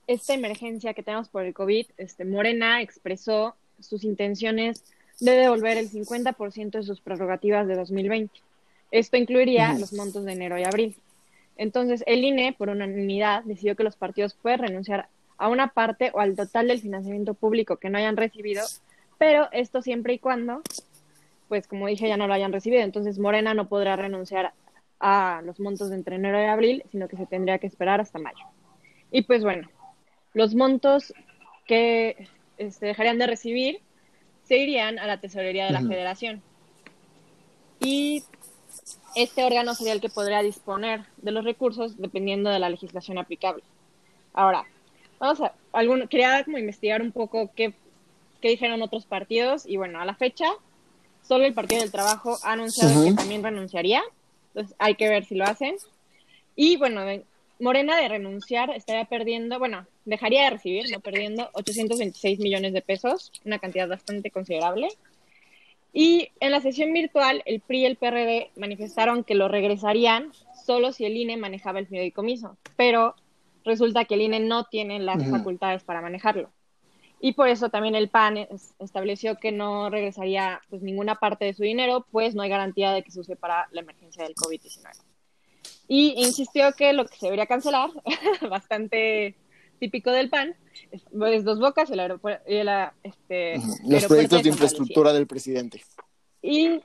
esta 0.07 0.35
emergencia 0.35 0.95
que 0.95 1.03
tenemos 1.03 1.29
por 1.29 1.45
el 1.45 1.55
COVID, 1.55 1.87
este, 1.97 2.25
Morena 2.25 2.81
expresó 2.81 3.57
sus 3.81 4.05
intenciones 4.05 4.85
de 5.21 5.33
devolver 5.33 5.77
el 5.79 5.91
50% 5.91 6.71
de 6.71 6.83
sus 6.83 7.01
prerrogativas 7.01 7.67
de 7.67 7.75
2020. 7.75 8.33
Esto 8.91 9.17
incluiría 9.17 9.75
los 9.75 9.93
montos 9.93 10.25
de 10.25 10.33
enero 10.33 10.59
y 10.59 10.65
abril. 10.65 10.97
Entonces, 11.57 12.05
el 12.07 12.25
INE, 12.25 12.55
por 12.57 12.69
unanimidad, 12.69 13.43
decidió 13.45 13.77
que 13.77 13.83
los 13.83 13.97
partidos 13.97 14.35
pueden 14.35 14.61
renunciar 14.61 15.09
a 15.39 15.49
una 15.49 15.69
parte 15.69 16.11
o 16.15 16.21
al 16.21 16.37
total 16.37 16.69
del 16.69 16.81
financiamiento 16.81 17.35
público 17.35 17.77
que 17.77 17.91
no 17.91 17.99
hayan 17.99 18.17
recibido, 18.17 18.65
pero 19.19 19.49
esto 19.53 19.83
siempre 19.83 20.15
y 20.15 20.19
cuando, 20.19 20.63
pues 21.49 21.67
como 21.67 21.87
dije, 21.87 22.09
ya 22.09 22.17
no 22.17 22.27
lo 22.27 22.35
hayan 22.35 22.53
recibido. 22.53 22.83
Entonces, 22.83 23.19
Morena 23.19 23.55
no 23.55 23.69
podrá 23.69 23.97
renunciar 23.97 24.53
a 25.01 25.43
los 25.45 25.59
montos 25.61 25.91
de 25.91 25.97
entre 25.97 26.17
enero 26.17 26.41
y 26.41 26.45
abril, 26.45 26.85
sino 26.91 27.09
que 27.09 27.17
se 27.17 27.27
tendría 27.27 27.59
que 27.59 27.67
esperar 27.67 28.01
hasta 28.01 28.19
mayo. 28.19 28.45
Y 29.11 29.23
pues 29.23 29.43
bueno, 29.43 29.69
los 30.37 30.55
montos 30.55 31.15
que 31.67 32.29
este, 32.59 32.85
dejarían 32.85 33.19
de 33.19 33.27
recibir 33.27 33.81
se 34.45 34.59
irían 34.59 34.99
a 34.99 35.07
la 35.07 35.19
tesorería 35.19 35.65
de 35.65 35.73
la 35.73 35.81
federación. 35.81 36.43
Y 37.81 38.23
este 39.15 39.45
órgano 39.45 39.75
sería 39.75 39.95
el 39.95 40.03
que 40.03 40.11
podría 40.11 40.43
disponer 40.43 41.07
de 41.17 41.31
los 41.31 41.43
recursos 41.43 41.97
dependiendo 41.97 42.51
de 42.51 42.59
la 42.59 42.69
legislación 42.69 43.17
aplicable. 43.17 43.63
Ahora, 44.35 44.67
vamos 45.19 45.41
a, 45.41 45.55
algún, 45.73 46.07
quería 46.07 46.45
como 46.45 46.59
investigar 46.59 47.01
un 47.01 47.13
poco 47.13 47.51
qué, 47.57 47.73
qué 48.43 48.51
dijeron 48.51 48.83
otros 48.83 49.07
partidos 49.07 49.65
y 49.65 49.79
bueno, 49.79 50.03
a 50.03 50.05
la 50.05 50.17
fecha, 50.17 50.51
solo 51.23 51.47
el 51.47 51.55
Partido 51.55 51.81
del 51.81 51.91
Trabajo 51.91 52.37
ha 52.43 52.53
anunciado 52.53 53.03
que 53.03 53.15
también 53.15 53.43
renunciaría, 53.43 54.03
entonces 54.49 54.77
hay 54.79 54.97
que 54.97 55.09
ver 55.09 55.25
si 55.25 55.35
lo 55.35 55.47
hacen. 55.47 55.77
Y 56.55 56.77
bueno, 56.77 57.01
Morena 57.59 57.97
de 57.97 58.09
renunciar 58.09 58.71
estaría 58.71 59.07
perdiendo, 59.07 59.59
bueno, 59.59 59.87
dejaría 60.05 60.45
de 60.45 60.51
recibir, 60.51 60.91
no 60.93 61.01
perdiendo 61.01 61.49
826 61.55 62.39
millones 62.39 62.73
de 62.73 62.83
pesos, 62.83 63.33
una 63.45 63.59
cantidad 63.59 63.89
bastante 63.89 64.31
considerable. 64.31 64.89
Y 65.93 66.29
en 66.41 66.51
la 66.51 66.61
sesión 66.61 66.93
virtual, 66.93 67.43
el 67.47 67.61
PRI 67.61 67.81
y 67.81 67.87
el 67.87 67.97
PRD 67.97 68.51
manifestaron 68.57 69.25
que 69.25 69.35
lo 69.35 69.49
regresarían 69.49 70.33
solo 70.67 70.93
si 70.93 71.07
el 71.07 71.17
INE 71.17 71.39
manejaba 71.39 71.79
el 71.79 71.87
fideicomiso, 71.87 72.59
pero 72.77 73.15
resulta 73.65 74.05
que 74.05 74.15
el 74.15 74.23
INE 74.23 74.41
no 74.41 74.65
tiene 74.65 74.99
las 74.99 75.27
facultades 75.31 75.83
para 75.85 76.03
manejarlo. 76.03 76.51
Y 77.19 77.33
por 77.33 77.49
eso 77.49 77.71
también 77.71 77.95
el 77.95 78.11
PAN 78.11 78.47
estableció 78.79 79.37
que 79.37 79.53
no 79.53 79.89
regresaría 79.89 80.61
pues 80.69 80.83
ninguna 80.83 81.15
parte 81.15 81.47
de 81.47 81.55
su 81.55 81.63
dinero, 81.63 82.05
pues 82.11 82.35
no 82.35 82.43
hay 82.43 82.51
garantía 82.51 82.93
de 82.93 83.03
que 83.03 83.11
se 83.11 83.21
use 83.21 83.37
para 83.37 83.67
la 83.71 83.81
emergencia 83.81 84.25
del 84.25 84.35
COVID-19. 84.35 85.16
Y 85.89 86.15
insistió 86.17 86.73
que 86.73 86.93
lo 86.93 87.07
que 87.07 87.17
se 87.17 87.27
debería 87.27 87.47
cancelar, 87.47 87.91
bastante 88.51 89.37
típico 89.79 90.11
del 90.11 90.31
PAN, 90.31 90.55
es, 90.91 91.45
Dos 91.45 91.61
Bocas, 91.61 91.91
el 91.91 92.01
aeropuerto, 92.01 92.43
y 92.51 92.57
este, 93.03 93.61
los 93.87 94.05
proyectos 94.07 94.43
de 94.43 94.49
infraestructura 94.49 95.13
del 95.13 95.27
presidente. 95.27 95.83
Y 96.43 96.81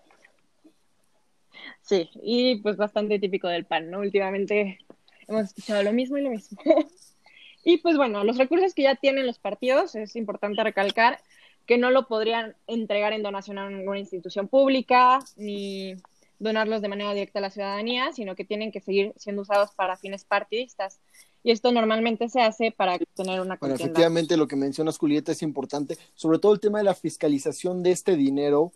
sí, 1.82 2.10
y 2.22 2.56
pues 2.58 2.78
bastante 2.78 3.20
típico 3.20 3.48
del 3.48 3.66
PAN, 3.66 3.90
¿no? 3.90 4.00
Últimamente 4.00 4.80
hemos 5.28 5.46
escuchado 5.46 5.84
lo 5.84 5.94
mismo 5.94 6.18
y 6.18 6.24
lo 6.24 6.30
mismo. 6.30 6.58
y 7.64 7.78
pues 7.78 7.98
bueno, 7.98 8.24
los 8.24 8.38
recursos 8.38 8.74
que 8.74 8.84
ya 8.84 8.96
tienen 8.96 9.28
los 9.28 9.40
partidos, 9.40 9.96
es 9.96 10.16
importante 10.16 10.64
recalcar 10.64 11.20
que 11.66 11.78
no 11.78 11.92
lo 11.92 12.08
podrían 12.08 12.56
entregar 12.68 13.14
en 13.14 13.24
donación 13.24 13.58
a 13.58 13.70
ninguna 13.70 14.00
institución 14.00 14.48
pública, 14.48 15.20
ni 15.38 15.96
donarlos 16.42 16.82
de 16.82 16.88
manera 16.88 17.14
directa 17.14 17.38
a 17.38 17.44
la 17.44 17.52
ciudadanía, 17.52 18.12
sino 18.14 18.36
que 18.36 18.44
tienen 18.44 18.72
que 18.72 18.82
seguir 18.82 19.14
siendo 19.16 19.44
usados 19.44 19.72
para 19.76 19.96
fines 19.96 20.26
partidistas. 20.26 21.00
Y 21.44 21.52
esto 21.52 21.72
normalmente 21.72 22.30
se 22.30 22.42
hace 22.42 22.72
para 22.72 22.98
tener 23.16 23.42
una 23.42 23.58
Bueno, 23.58 23.76
efectivamente 23.76 24.38
lo 24.38 24.48
que 24.48 24.56
mencionas, 24.56 24.98
Julieta, 24.98 25.32
es 25.32 25.44
importante, 25.44 25.98
sobre 26.16 26.40
todo 26.40 26.54
el 26.54 26.60
tema 26.60 26.80
de 26.80 26.84
la 26.84 26.96
fiscalización 26.96 27.84
de 27.84 27.92
este 27.92 28.16
dinero 28.16 28.72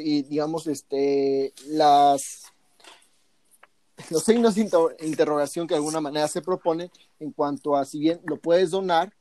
y, 0.00 0.22
digamos, 0.22 0.66
este, 0.68 1.52
las 1.66 2.44
los 4.10 4.22
signos 4.22 4.54
de 4.54 4.70
interrogación 5.00 5.66
que 5.66 5.74
de 5.74 5.78
alguna 5.78 6.00
manera 6.00 6.28
se 6.28 6.40
proponen 6.40 6.90
en 7.18 7.32
cuanto 7.32 7.76
a 7.76 7.84
si 7.84 7.98
bien 7.98 8.20
lo 8.24 8.36
puedes 8.36 8.70
donar, 8.70 9.12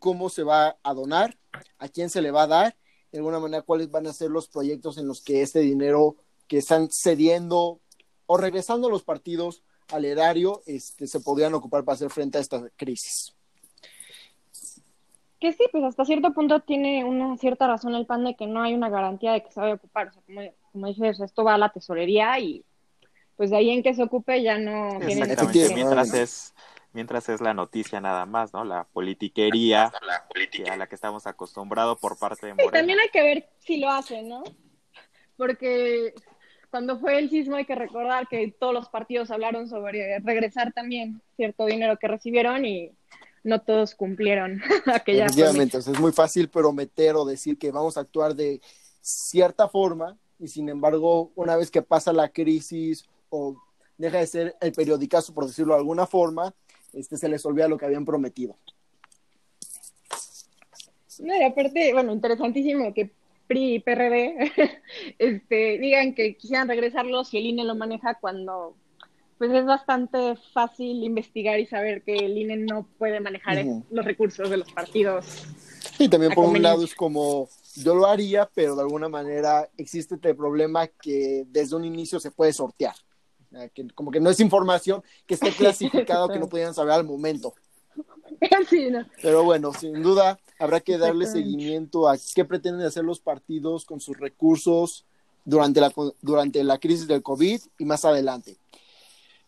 cómo 0.00 0.28
se 0.28 0.42
va 0.42 0.76
a 0.82 0.94
donar, 0.94 1.38
a 1.78 1.88
quién 1.88 2.10
se 2.10 2.20
le 2.20 2.32
va 2.32 2.42
a 2.42 2.46
dar, 2.48 2.76
de 3.12 3.18
alguna 3.18 3.38
manera 3.38 3.62
cuáles 3.62 3.90
van 3.90 4.08
a 4.08 4.12
ser 4.12 4.30
los 4.30 4.48
proyectos 4.48 4.98
en 4.98 5.06
los 5.06 5.22
que 5.22 5.42
este 5.42 5.60
dinero 5.60 6.16
que 6.48 6.58
están 6.58 6.88
cediendo 6.90 7.80
o 8.26 8.36
regresando 8.36 8.90
los 8.90 9.02
partidos 9.04 9.62
al 9.92 10.04
erario 10.04 10.62
este, 10.66 11.06
se 11.06 11.20
podrían 11.20 11.54
ocupar 11.54 11.84
para 11.84 11.94
hacer 11.94 12.10
frente 12.10 12.38
a 12.38 12.40
esta 12.40 12.68
crisis. 12.76 13.34
Que 15.40 15.52
sí, 15.52 15.64
pues 15.70 15.84
hasta 15.84 16.04
cierto 16.04 16.32
punto 16.34 16.60
tiene 16.60 17.04
una 17.04 17.36
cierta 17.38 17.68
razón 17.68 17.94
el 17.94 18.06
PAN 18.06 18.24
de 18.24 18.34
que 18.34 18.46
no 18.46 18.60
hay 18.60 18.74
una 18.74 18.88
garantía 18.88 19.32
de 19.32 19.44
que 19.44 19.52
se 19.52 19.60
vaya 19.60 19.74
a 19.74 19.76
ocupar. 19.76 20.08
O 20.08 20.12
sea, 20.12 20.22
como, 20.22 20.40
como 20.72 20.86
dices, 20.88 21.20
esto 21.20 21.44
va 21.44 21.54
a 21.54 21.58
la 21.58 21.72
tesorería 21.72 22.38
y 22.40 22.64
pues 23.36 23.50
de 23.50 23.56
ahí 23.56 23.70
en 23.70 23.84
que 23.84 23.94
se 23.94 24.02
ocupe 24.02 24.42
ya 24.42 24.58
no 24.58 24.98
tiene 24.98 25.74
mientras 25.74 26.12
es 26.12 26.54
mientras 26.92 27.28
es 27.28 27.40
la 27.40 27.54
noticia 27.54 28.00
nada 28.00 28.26
más, 28.26 28.52
¿no? 28.52 28.64
La 28.64 28.84
politiquería, 28.84 29.92
a 30.70 30.76
la 30.76 30.88
que 30.88 30.94
estamos 30.96 31.26
acostumbrados 31.28 31.98
por 31.98 32.18
parte 32.18 32.46
de 32.46 32.54
Morena. 32.54 32.70
Sí, 32.70 32.76
también 32.76 32.98
hay 32.98 33.08
que 33.10 33.22
ver 33.22 33.48
si 33.58 33.76
lo 33.76 33.90
hacen, 33.90 34.28
¿no? 34.28 34.42
Porque 35.36 36.14
cuando 36.70 36.98
fue 36.98 37.18
el 37.18 37.30
sismo 37.30 37.56
hay 37.56 37.64
que 37.64 37.74
recordar 37.74 38.28
que 38.28 38.54
todos 38.58 38.74
los 38.74 38.88
partidos 38.88 39.30
hablaron 39.30 39.68
sobre 39.68 40.18
regresar 40.20 40.72
también 40.72 41.20
cierto 41.36 41.66
dinero 41.66 41.98
que 41.98 42.08
recibieron 42.08 42.64
y 42.64 42.92
no 43.44 43.60
todos 43.60 43.94
cumplieron 43.94 44.60
aquella 44.86 45.26
Efectivamente, 45.26 45.78
es 45.78 46.00
muy 46.00 46.12
fácil 46.12 46.48
prometer 46.48 47.16
o 47.16 47.24
decir 47.24 47.58
que 47.58 47.70
vamos 47.70 47.96
a 47.96 48.00
actuar 48.00 48.34
de 48.34 48.60
cierta 49.00 49.68
forma 49.68 50.16
y 50.38 50.48
sin 50.48 50.68
embargo, 50.68 51.32
una 51.34 51.56
vez 51.56 51.70
que 51.70 51.82
pasa 51.82 52.12
la 52.12 52.28
crisis 52.28 53.04
o 53.30 53.56
deja 53.96 54.18
de 54.18 54.26
ser 54.26 54.56
el 54.60 54.72
periodicazo, 54.72 55.34
por 55.34 55.46
decirlo 55.46 55.74
de 55.74 55.80
alguna 55.80 56.06
forma, 56.06 56.54
este 56.92 57.16
se 57.16 57.28
les 57.28 57.44
olvida 57.44 57.68
lo 57.68 57.76
que 57.76 57.86
habían 57.86 58.04
prometido. 58.04 58.56
No, 61.18 61.34
y 61.34 61.42
aparte, 61.42 61.92
bueno, 61.92 62.12
interesantísimo 62.12 62.94
que 62.94 63.10
PRI 63.48 63.74
y 63.74 63.80
PRD 63.80 64.52
este, 65.18 65.78
digan 65.78 66.14
que 66.14 66.36
quisieran 66.36 66.68
regresarlo 66.68 67.24
si 67.24 67.38
el 67.38 67.46
INE 67.46 67.64
lo 67.64 67.74
maneja 67.74 68.14
cuando 68.14 68.76
pues 69.38 69.52
es 69.52 69.64
bastante 69.64 70.34
fácil 70.52 71.02
investigar 71.04 71.60
y 71.60 71.66
saber 71.66 72.02
que 72.02 72.16
el 72.16 72.36
INE 72.36 72.56
no 72.56 72.86
puede 72.98 73.20
manejar 73.20 73.64
los 73.90 74.04
recursos 74.04 74.50
de 74.50 74.56
los 74.56 74.70
partidos. 74.72 75.44
Y 75.98 76.08
también 76.08 76.32
por 76.32 76.44
un 76.44 76.60
lado 76.60 76.84
es 76.84 76.94
como 76.94 77.48
yo 77.76 77.94
lo 77.94 78.06
haría, 78.06 78.50
pero 78.52 78.74
de 78.74 78.82
alguna 78.82 79.08
manera 79.08 79.68
existe 79.76 80.16
este 80.16 80.34
problema 80.34 80.88
que 80.88 81.44
desde 81.48 81.76
un 81.76 81.84
inicio 81.84 82.18
se 82.18 82.32
puede 82.32 82.52
sortear. 82.52 82.94
como 83.94 84.10
que 84.10 84.20
no 84.20 84.28
es 84.28 84.40
información 84.40 85.02
que 85.24 85.34
esté 85.34 85.50
clasificada 85.56 86.24
o 86.24 86.28
que 86.28 86.40
no 86.40 86.48
pudieran 86.48 86.74
saber 86.74 86.94
al 86.94 87.04
momento. 87.04 87.54
Pero 89.22 89.44
bueno, 89.44 89.72
sin 89.72 90.02
duda 90.02 90.38
habrá 90.58 90.80
que 90.80 90.98
darle 90.98 91.26
seguimiento 91.26 92.08
a 92.08 92.16
qué 92.34 92.44
pretenden 92.44 92.86
hacer 92.86 93.04
los 93.04 93.20
partidos 93.20 93.84
con 93.84 94.00
sus 94.00 94.16
recursos 94.16 95.04
durante 95.44 95.80
la, 95.80 95.92
durante 96.20 96.62
la 96.64 96.78
crisis 96.78 97.06
del 97.06 97.22
COVID 97.22 97.60
y 97.78 97.84
más 97.84 98.04
adelante. 98.04 98.56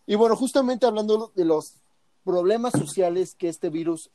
Y 0.06 0.14
bueno, 0.14 0.36
justamente 0.36 0.86
hablando 0.86 1.32
de 1.34 1.44
los 1.44 1.74
problemas 2.24 2.72
sociales 2.72 3.34
que 3.34 3.48
este 3.48 3.68
virus 3.68 4.10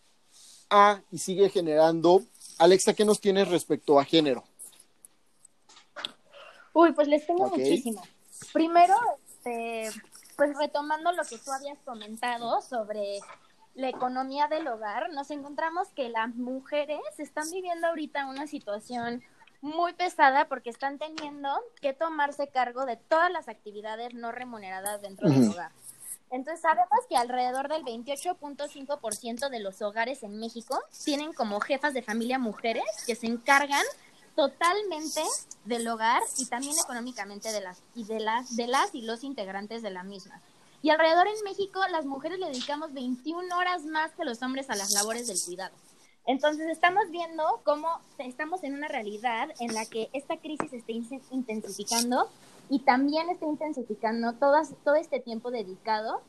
ha 0.69 1.01
y 1.11 1.19
sigue 1.19 1.49
generando, 1.49 2.23
Alexa, 2.57 2.93
¿qué 2.93 3.05
nos 3.05 3.19
tienes 3.19 3.49
respecto 3.49 3.99
a 3.99 4.05
género? 4.05 4.43
Uy, 6.73 6.91
pues 6.91 7.07
les 7.07 7.25
tengo 7.25 7.49
muchísimo. 7.49 8.01
Primero, 8.51 8.95
este, 9.27 9.89
pues 10.35 10.57
retomando 10.57 11.11
lo 11.11 11.23
que 11.23 11.37
tú 11.37 11.51
habías 11.51 11.77
comentado 11.85 12.61
sobre 12.61 13.19
la 13.75 13.89
economía 13.89 14.47
del 14.47 14.67
hogar, 14.67 15.09
nos 15.11 15.29
encontramos 15.31 15.89
que 15.89 16.09
las 16.09 16.33
mujeres 16.35 17.01
están 17.17 17.49
viviendo 17.51 17.87
ahorita 17.87 18.25
una 18.25 18.47
situación 18.47 19.21
muy 19.61 19.93
pesada 19.93 20.47
porque 20.47 20.69
están 20.69 20.97
teniendo 20.97 21.49
que 21.81 21.93
tomarse 21.93 22.47
cargo 22.47 22.85
de 22.85 22.97
todas 22.97 23.31
las 23.31 23.49
actividades 23.49 24.13
no 24.13 24.31
remuneradas 24.31 25.01
dentro 25.01 25.29
del 25.29 25.49
hogar. 25.49 25.71
Entonces 26.31 26.61
sabemos 26.61 26.99
que 27.09 27.17
alrededor 27.17 27.67
del 27.67 27.83
28.5% 27.83 29.49
de 29.49 29.59
los 29.59 29.81
hogares 29.81 30.23
en 30.23 30.39
México 30.39 30.79
tienen 31.03 31.33
como 31.33 31.59
jefas 31.59 31.93
de 31.93 32.01
familia 32.01 32.39
mujeres 32.39 32.83
que 33.05 33.15
se 33.15 33.27
encargan 33.27 33.83
totalmente 34.35 35.21
del 35.65 35.87
hogar 35.87 36.21
y 36.37 36.45
también 36.47 36.75
económicamente 36.83 37.51
de 37.51 37.61
las 37.61 37.81
y 37.93 38.03
de 38.05 38.19
las 38.19 38.55
de 38.55 38.67
las 38.67 38.93
y 38.93 39.01
los 39.01 39.23
integrantes 39.23 39.81
de 39.81 39.91
la 39.91 40.03
misma. 40.03 40.41
Y 40.85 40.91
alrededor 40.91 41.25
en 41.25 41.43
México 41.43 41.79
las 41.89 42.05
mujeres 42.05 42.37
le 42.37 42.45
dedicamos 42.45 42.93
21 42.93 43.57
horas 43.57 43.85
más 43.85 44.11
que 44.11 44.23
los 44.23 44.39
hombres 44.43 44.69
a 44.69 44.75
las 44.75 44.93
labores 44.93 45.25
del 45.25 45.41
cuidado. 45.43 45.73
Entonces 46.27 46.67
estamos 46.69 47.09
viendo 47.09 47.43
cómo 47.63 47.87
estamos 48.19 48.63
en 48.63 48.75
una 48.75 48.87
realidad 48.87 49.49
en 49.59 49.73
la 49.73 49.87
que 49.87 50.11
esta 50.13 50.37
crisis 50.37 50.71
está 50.73 50.91
intensificando 51.31 52.29
y 52.69 52.81
también 52.81 53.31
está 53.31 53.47
intensificando 53.47 54.33
todas, 54.33 54.75
todo 54.83 54.93
este 54.93 55.19
tiempo 55.19 55.49
dedicado 55.49 56.21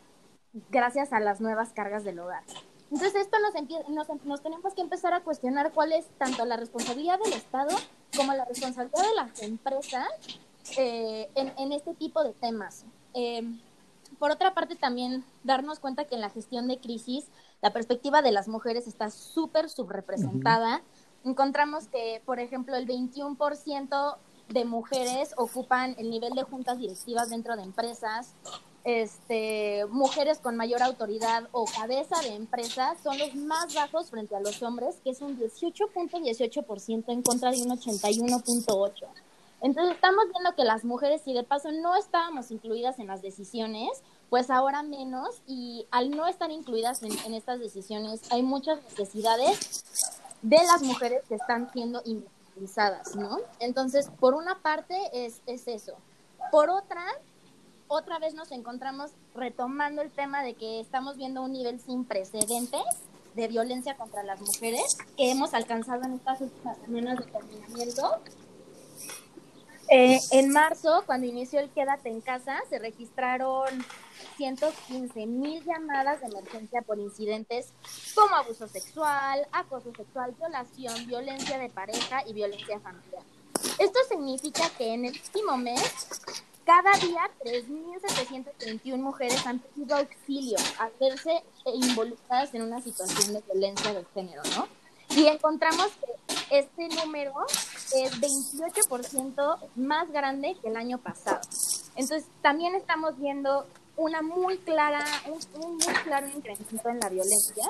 gracias 0.70 1.12
a 1.12 1.20
las 1.20 1.42
nuevas 1.42 1.74
cargas 1.74 2.02
del 2.04 2.18
hogar. 2.18 2.42
Entonces 2.90 3.14
esto 3.14 3.36
nos, 3.40 3.52
nos, 3.90 4.24
nos, 4.24 4.42
tenemos 4.42 4.72
que 4.72 4.80
empezar 4.80 5.12
a 5.12 5.20
cuestionar 5.20 5.70
cuál 5.74 5.92
es 5.92 6.06
tanto 6.16 6.46
la 6.46 6.56
responsabilidad 6.56 7.18
del 7.22 7.34
Estado 7.34 7.76
como 8.16 8.32
la 8.32 8.46
responsabilidad 8.46 9.02
de 9.02 9.14
las 9.16 9.42
empresas 9.42 10.08
eh, 10.78 11.28
en, 11.34 11.52
en, 11.58 11.72
este 11.72 11.92
tipo 11.92 12.24
de 12.24 12.32
temas. 12.32 12.86
Eh, 13.12 13.42
por 14.18 14.30
otra 14.30 14.54
parte, 14.54 14.76
también 14.76 15.24
darnos 15.44 15.78
cuenta 15.78 16.04
que 16.04 16.14
en 16.14 16.20
la 16.20 16.30
gestión 16.30 16.68
de 16.68 16.78
crisis 16.78 17.26
la 17.62 17.72
perspectiva 17.72 18.22
de 18.22 18.32
las 18.32 18.48
mujeres 18.48 18.86
está 18.86 19.10
súper 19.10 19.68
subrepresentada. 19.68 20.82
Encontramos 21.24 21.88
que, 21.88 22.22
por 22.24 22.38
ejemplo, 22.38 22.76
el 22.76 22.86
21% 22.86 24.16
de 24.48 24.64
mujeres 24.64 25.34
ocupan 25.36 25.94
el 25.98 26.10
nivel 26.10 26.34
de 26.34 26.44
juntas 26.44 26.78
directivas 26.78 27.30
dentro 27.30 27.56
de 27.56 27.62
empresas. 27.62 28.34
este, 28.84 29.84
mujeres 29.90 30.38
con 30.38 30.56
mayor 30.56 30.80
autoridad 30.80 31.48
o 31.50 31.64
cabeza 31.64 32.20
de 32.22 32.36
empresa 32.36 32.94
son 33.02 33.18
los 33.18 33.34
más 33.34 33.74
bajos 33.74 34.10
frente 34.10 34.36
a 34.36 34.40
los 34.40 34.62
hombres, 34.62 35.00
que 35.02 35.10
es 35.10 35.20
un 35.22 35.36
18.18% 35.36 37.04
en 37.08 37.22
contra 37.22 37.50
de 37.50 37.62
un 37.62 37.70
81.8%. 37.70 39.08
Entonces 39.62 39.94
estamos 39.94 40.24
viendo 40.32 40.54
que 40.54 40.64
las 40.64 40.84
mujeres, 40.84 41.22
si 41.22 41.32
de 41.32 41.42
paso 41.42 41.72
no 41.72 41.96
estábamos 41.96 42.50
incluidas 42.50 42.98
en 42.98 43.06
las 43.06 43.22
decisiones, 43.22 43.88
pues 44.28 44.50
ahora 44.50 44.82
menos 44.82 45.42
y 45.46 45.86
al 45.90 46.10
no 46.10 46.26
estar 46.26 46.50
incluidas 46.50 47.02
en, 47.02 47.12
en 47.24 47.34
estas 47.34 47.58
decisiones 47.58 48.20
hay 48.30 48.42
muchas 48.42 48.82
necesidades 48.82 49.84
de 50.42 50.58
las 50.58 50.82
mujeres 50.82 51.22
que 51.28 51.34
están 51.34 51.72
siendo 51.72 52.02
invisibilizadas, 52.04 53.16
¿no? 53.16 53.38
Entonces, 53.60 54.10
por 54.20 54.34
una 54.34 54.60
parte 54.60 54.96
es, 55.12 55.42
es 55.46 55.66
eso. 55.68 55.94
Por 56.50 56.70
otra, 56.70 57.02
otra 57.88 58.18
vez 58.18 58.34
nos 58.34 58.52
encontramos 58.52 59.10
retomando 59.34 60.02
el 60.02 60.10
tema 60.10 60.42
de 60.42 60.54
que 60.54 60.80
estamos 60.80 61.16
viendo 61.16 61.42
un 61.42 61.52
nivel 61.52 61.80
sin 61.80 62.04
precedentes 62.04 62.82
de 63.34 63.48
violencia 63.48 63.96
contra 63.96 64.22
las 64.22 64.40
mujeres 64.40 64.96
que 65.16 65.30
hemos 65.30 65.52
alcanzado 65.52 66.04
en 66.04 66.14
estas 66.14 66.40
últimas 66.40 66.78
semanas 66.78 67.18
de 67.18 67.32
confinamiento. 67.32 68.20
Eh, 69.88 70.18
en 70.32 70.50
marzo, 70.52 71.04
cuando 71.06 71.26
inició 71.26 71.60
el 71.60 71.70
Quédate 71.70 72.08
en 72.08 72.20
casa, 72.20 72.60
se 72.68 72.78
registraron 72.78 73.68
115 74.36 75.26
mil 75.26 75.64
llamadas 75.64 76.20
de 76.20 76.26
emergencia 76.26 76.82
por 76.82 76.98
incidentes 76.98 77.72
como 78.14 78.34
abuso 78.34 78.66
sexual, 78.66 79.46
acoso 79.52 79.92
sexual, 79.96 80.34
violación, 80.38 81.06
violencia 81.06 81.58
de 81.58 81.68
pareja 81.68 82.22
y 82.26 82.32
violencia 82.32 82.80
familiar. 82.80 83.22
Esto 83.78 83.98
significa 84.08 84.68
que 84.76 84.94
en 84.94 85.06
el 85.06 85.12
último 85.12 85.56
mes 85.56 86.08
cada 86.66 86.92
día, 86.98 87.30
3.721 87.44 88.96
mujeres 88.96 89.46
han 89.46 89.60
pedido 89.60 89.98
auxilio 89.98 90.58
al 90.80 90.90
verse 90.98 91.44
involucradas 91.64 92.52
en 92.54 92.62
una 92.62 92.82
situación 92.82 93.34
de 93.34 93.40
violencia 93.42 93.94
de 93.94 94.04
género, 94.12 94.42
¿no? 94.56 94.66
Y 95.10 95.26
encontramos 95.26 95.92
que 96.00 96.58
este 96.58 96.88
número 96.88 97.34
es 97.94 98.20
28% 98.20 99.58
más 99.76 100.10
grande 100.10 100.56
que 100.60 100.68
el 100.68 100.76
año 100.76 100.98
pasado. 100.98 101.40
Entonces, 101.94 102.28
también 102.42 102.74
estamos 102.74 103.18
viendo 103.18 103.66
una 103.96 104.22
muy 104.22 104.58
clara, 104.58 105.04
un, 105.26 105.62
un 105.62 105.72
muy 105.76 105.94
claro 106.04 106.28
incremento 106.28 106.88
en 106.88 107.00
la 107.00 107.08
violencia 107.08 107.64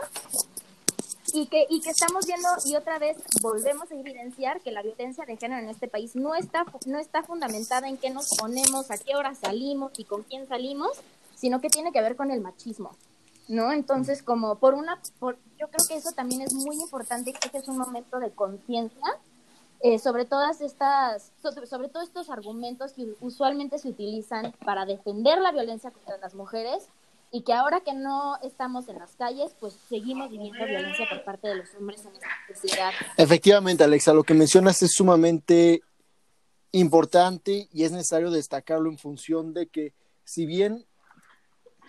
y 1.32 1.46
que, 1.46 1.66
y 1.68 1.80
que 1.80 1.90
estamos 1.90 2.26
viendo 2.26 2.48
y 2.64 2.76
otra 2.76 2.98
vez 2.98 3.16
volvemos 3.42 3.90
a 3.90 3.94
evidenciar 3.94 4.60
que 4.60 4.70
la 4.70 4.82
violencia 4.82 5.24
de 5.24 5.36
género 5.36 5.62
en 5.62 5.68
este 5.68 5.88
país 5.88 6.16
no 6.16 6.34
está, 6.34 6.64
no 6.86 6.98
está 6.98 7.22
fundamentada 7.22 7.88
en 7.88 7.98
qué 7.98 8.10
nos 8.10 8.28
ponemos, 8.38 8.90
a 8.90 8.98
qué 8.98 9.16
hora 9.16 9.34
salimos 9.34 9.92
y 9.98 10.04
con 10.04 10.22
quién 10.22 10.48
salimos, 10.48 10.92
sino 11.34 11.60
que 11.60 11.68
tiene 11.68 11.92
que 11.92 12.00
ver 12.00 12.16
con 12.16 12.30
el 12.30 12.40
machismo. 12.40 12.96
¿No? 13.48 13.70
Entonces, 13.70 14.24
como 14.24 14.56
por 14.56 14.74
una, 14.74 15.00
por, 15.20 15.36
yo 15.56 15.68
creo 15.68 15.86
que 15.88 15.94
eso 15.94 16.10
también 16.10 16.40
es 16.40 16.52
muy 16.52 16.74
importante, 16.80 17.32
que 17.32 17.58
es 17.58 17.68
un 17.68 17.78
momento 17.78 18.18
de 18.18 18.32
conciencia 18.32 19.04
eh, 19.80 19.98
sobre 19.98 20.24
todas 20.24 20.60
estas, 20.60 21.32
sobre, 21.42 21.88
todos 21.88 22.08
estos 22.08 22.30
argumentos 22.30 22.92
que 22.92 23.14
usualmente 23.20 23.78
se 23.78 23.88
utilizan 23.88 24.52
para 24.64 24.86
defender 24.86 25.40
la 25.40 25.52
violencia 25.52 25.90
contra 25.90 26.18
las 26.18 26.34
mujeres, 26.34 26.88
y 27.32 27.42
que 27.42 27.52
ahora 27.52 27.80
que 27.80 27.92
no 27.92 28.38
estamos 28.42 28.88
en 28.88 28.98
las 28.98 29.16
calles, 29.16 29.54
pues 29.58 29.76
seguimos 29.88 30.30
viviendo 30.30 30.64
violencia 30.64 31.06
por 31.10 31.24
parte 31.24 31.48
de 31.48 31.56
los 31.56 31.74
hombres 31.74 32.04
en 32.06 32.12
esta 32.14 32.28
sociedad. 32.48 32.90
Efectivamente, 33.16 33.84
Alexa, 33.84 34.14
lo 34.14 34.22
que 34.22 34.32
mencionas 34.32 34.80
es 34.82 34.92
sumamente 34.92 35.82
importante 36.72 37.68
y 37.72 37.84
es 37.84 37.92
necesario 37.92 38.30
destacarlo 38.30 38.88
en 38.88 38.98
función 38.98 39.54
de 39.54 39.66
que 39.66 39.92
si 40.24 40.46
bien 40.46 40.86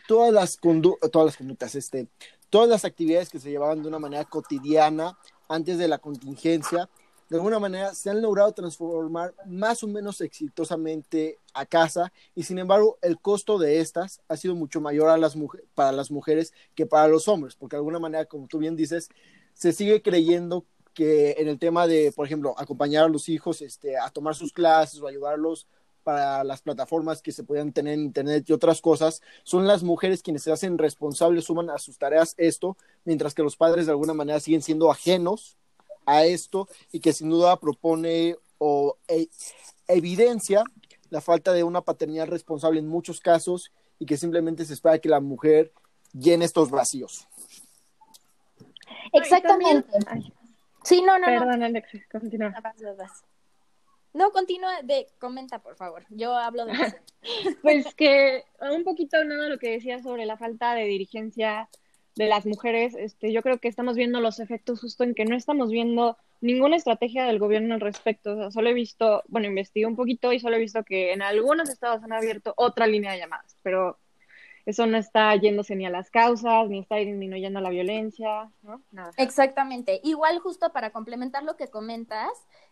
todas 0.07 0.33
las 0.33 0.57
todas 0.59 1.25
las 1.25 1.37
conductas, 1.37 1.75
este, 1.75 2.07
todas 2.49 2.69
las 2.69 2.85
actividades 2.85 3.29
que 3.29 3.39
se 3.39 3.49
llevaban 3.49 3.81
de 3.81 3.89
una 3.89 3.99
manera 3.99 4.25
cotidiana 4.25 5.17
antes 5.49 5.77
de 5.77 5.87
la 5.87 5.97
contingencia 5.97 6.89
de 7.29 7.35
alguna 7.35 7.59
manera 7.59 7.93
se 7.93 8.09
han 8.09 8.21
logrado 8.21 8.51
transformar 8.53 9.33
más 9.45 9.83
o 9.83 9.87
menos 9.87 10.21
exitosamente 10.21 11.37
a 11.53 11.65
casa 11.65 12.13
y 12.35 12.43
sin 12.43 12.57
embargo 12.59 12.97
el 13.01 13.19
costo 13.19 13.57
de 13.57 13.79
estas 13.79 14.21
ha 14.27 14.37
sido 14.37 14.55
mucho 14.55 14.79
mayor 14.79 15.09
a 15.09 15.17
las 15.17 15.37
para 15.75 15.91
las 15.91 16.09
mujeres 16.09 16.53
que 16.75 16.85
para 16.85 17.07
los 17.07 17.27
hombres, 17.27 17.55
porque 17.55 17.75
de 17.75 17.79
alguna 17.79 17.99
manera, 17.99 18.25
como 18.25 18.47
tú 18.47 18.59
bien 18.59 18.75
dices, 18.75 19.09
se 19.53 19.73
sigue 19.73 20.01
creyendo 20.01 20.65
que 20.93 21.35
en 21.37 21.47
el 21.47 21.59
tema 21.59 21.85
de, 21.85 22.11
por 22.11 22.25
ejemplo, 22.25 22.55
acompañar 22.57 23.05
a 23.05 23.09
los 23.09 23.29
hijos 23.29 23.61
este, 23.61 23.97
a 23.97 24.09
tomar 24.09 24.35
sus 24.35 24.51
clases 24.53 24.99
o 24.99 25.07
ayudarlos 25.07 25.67
para 26.03 26.43
las 26.45 26.61
plataformas 26.61 27.21
que 27.21 27.33
se 27.33 27.43
puedan 27.43 27.73
tener 27.73 27.95
en 27.95 28.01
Internet 28.01 28.45
y 28.47 28.53
otras 28.53 28.81
cosas, 28.81 29.21
son 29.43 29.67
las 29.67 29.83
mujeres 29.83 30.23
quienes 30.23 30.43
se 30.43 30.51
hacen 30.53 30.77
responsables, 30.77 31.43
suman 31.43 31.69
a 31.69 31.77
sus 31.79 31.97
tareas 31.97 32.33
esto, 32.37 32.77
mientras 33.03 33.33
que 33.33 33.43
los 33.43 33.57
padres 33.57 33.85
de 33.85 33.91
alguna 33.91 34.13
manera 34.13 34.39
siguen 34.39 34.61
siendo 34.61 34.89
ajenos 34.89 35.57
a 36.07 36.25
esto 36.25 36.67
y 36.91 36.99
que 36.99 37.13
sin 37.13 37.29
duda 37.29 37.59
propone 37.59 38.35
o 38.57 38.97
e, 39.07 39.27
evidencia 39.87 40.63
la 41.11 41.21
falta 41.21 41.53
de 41.53 41.63
una 41.63 41.81
paternidad 41.81 42.27
responsable 42.27 42.79
en 42.79 42.87
muchos 42.87 43.19
casos 43.19 43.71
y 43.99 44.05
que 44.05 44.17
simplemente 44.17 44.65
se 44.65 44.73
espera 44.73 44.97
que 44.97 45.09
la 45.09 45.19
mujer 45.19 45.71
llene 46.13 46.45
estos 46.45 46.71
vacíos. 46.71 47.27
Exactamente. 49.13 49.87
Sí, 50.83 51.01
no, 51.01 51.19
no. 51.19 51.27
Perdón, 51.27 51.63
Alex, 51.63 51.89
continúa. 52.11 52.53
No, 54.13 54.31
continúa, 54.31 54.81
de, 54.83 55.07
comenta, 55.19 55.59
por 55.59 55.75
favor. 55.75 56.05
Yo 56.09 56.33
hablo 56.33 56.65
de 56.65 56.73
pues 57.61 57.93
que 57.93 58.45
un 58.71 58.83
poquito 58.83 59.23
nada 59.23 59.49
lo 59.49 59.59
que 59.59 59.71
decía 59.71 60.01
sobre 60.01 60.25
la 60.25 60.37
falta 60.37 60.73
de 60.73 60.85
dirigencia 60.85 61.69
de 62.17 62.27
las 62.27 62.45
mujeres, 62.45 62.95
este, 62.95 63.31
yo 63.31 63.41
creo 63.43 63.59
que 63.59 63.67
estamos 63.67 63.95
viendo 63.95 64.19
los 64.19 64.39
efectos 64.39 64.81
justo 64.81 65.03
en 65.03 65.13
que 65.13 65.25
no 65.25 65.35
estamos 65.35 65.69
viendo 65.69 66.17
ninguna 66.41 66.75
estrategia 66.75 67.25
del 67.25 67.39
gobierno 67.39 67.75
al 67.75 67.81
respecto. 67.81 68.33
O 68.33 68.35
sea, 68.35 68.51
solo 68.51 68.69
he 68.69 68.73
visto, 68.73 69.23
bueno, 69.27 69.47
investigué 69.47 69.85
un 69.85 69.95
poquito 69.95 70.33
y 70.33 70.39
solo 70.39 70.55
he 70.55 70.59
visto 70.59 70.83
que 70.83 71.13
en 71.13 71.21
algunos 71.21 71.69
estados 71.69 72.03
han 72.03 72.13
abierto 72.13 72.53
otra 72.57 72.87
línea 72.87 73.11
de 73.11 73.19
llamadas, 73.19 73.55
pero 73.61 73.97
eso 74.65 74.85
no 74.85 74.97
está 74.97 75.33
yéndose 75.35 75.75
ni 75.75 75.85
a 75.85 75.89
las 75.89 76.09
causas, 76.09 76.67
ni 76.69 76.79
está 76.79 76.95
disminuyendo 76.95 77.61
la 77.61 77.69
violencia, 77.69 78.51
¿no? 78.63 78.81
Nada. 78.91 79.11
Exactamente. 79.17 80.01
Igual 80.03 80.39
justo 80.39 80.73
para 80.73 80.89
complementar 80.89 81.43
lo 81.43 81.55
que 81.55 81.69
comentas, 81.69 82.29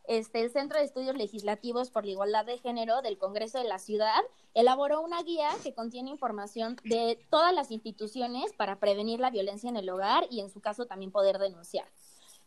este, 0.08 0.42
el 0.42 0.52
Centro 0.52 0.80
de 0.80 0.86
Estudios 0.86 1.16
Legislativos 1.16 1.90
por 1.90 2.06
la 2.06 2.12
Igualdad 2.12 2.46
de 2.46 2.58
Género 2.58 3.02
del 3.02 3.18
Congreso 3.18 3.58
de 3.58 3.66
la 3.66 3.80
Ciudad 3.80 4.22
elaboró 4.54 5.02
una 5.02 5.22
guía 5.24 5.50
que 5.64 5.74
contiene 5.74 6.10
información 6.10 6.78
de 6.84 7.20
todas 7.30 7.54
las 7.54 7.72
instituciones 7.72 8.54
para 8.54 8.80
prevenir 8.80 9.20
la 9.20 9.30
violencia 9.30 9.70
en 9.70 9.78
el 9.78 9.90
hogar 9.90 10.26
y 10.30 10.40
en 10.40 10.50
su 10.50 10.62
caso 10.62 10.86
también 10.86 11.12
poder 11.12 11.38
denunciar. 11.40 11.88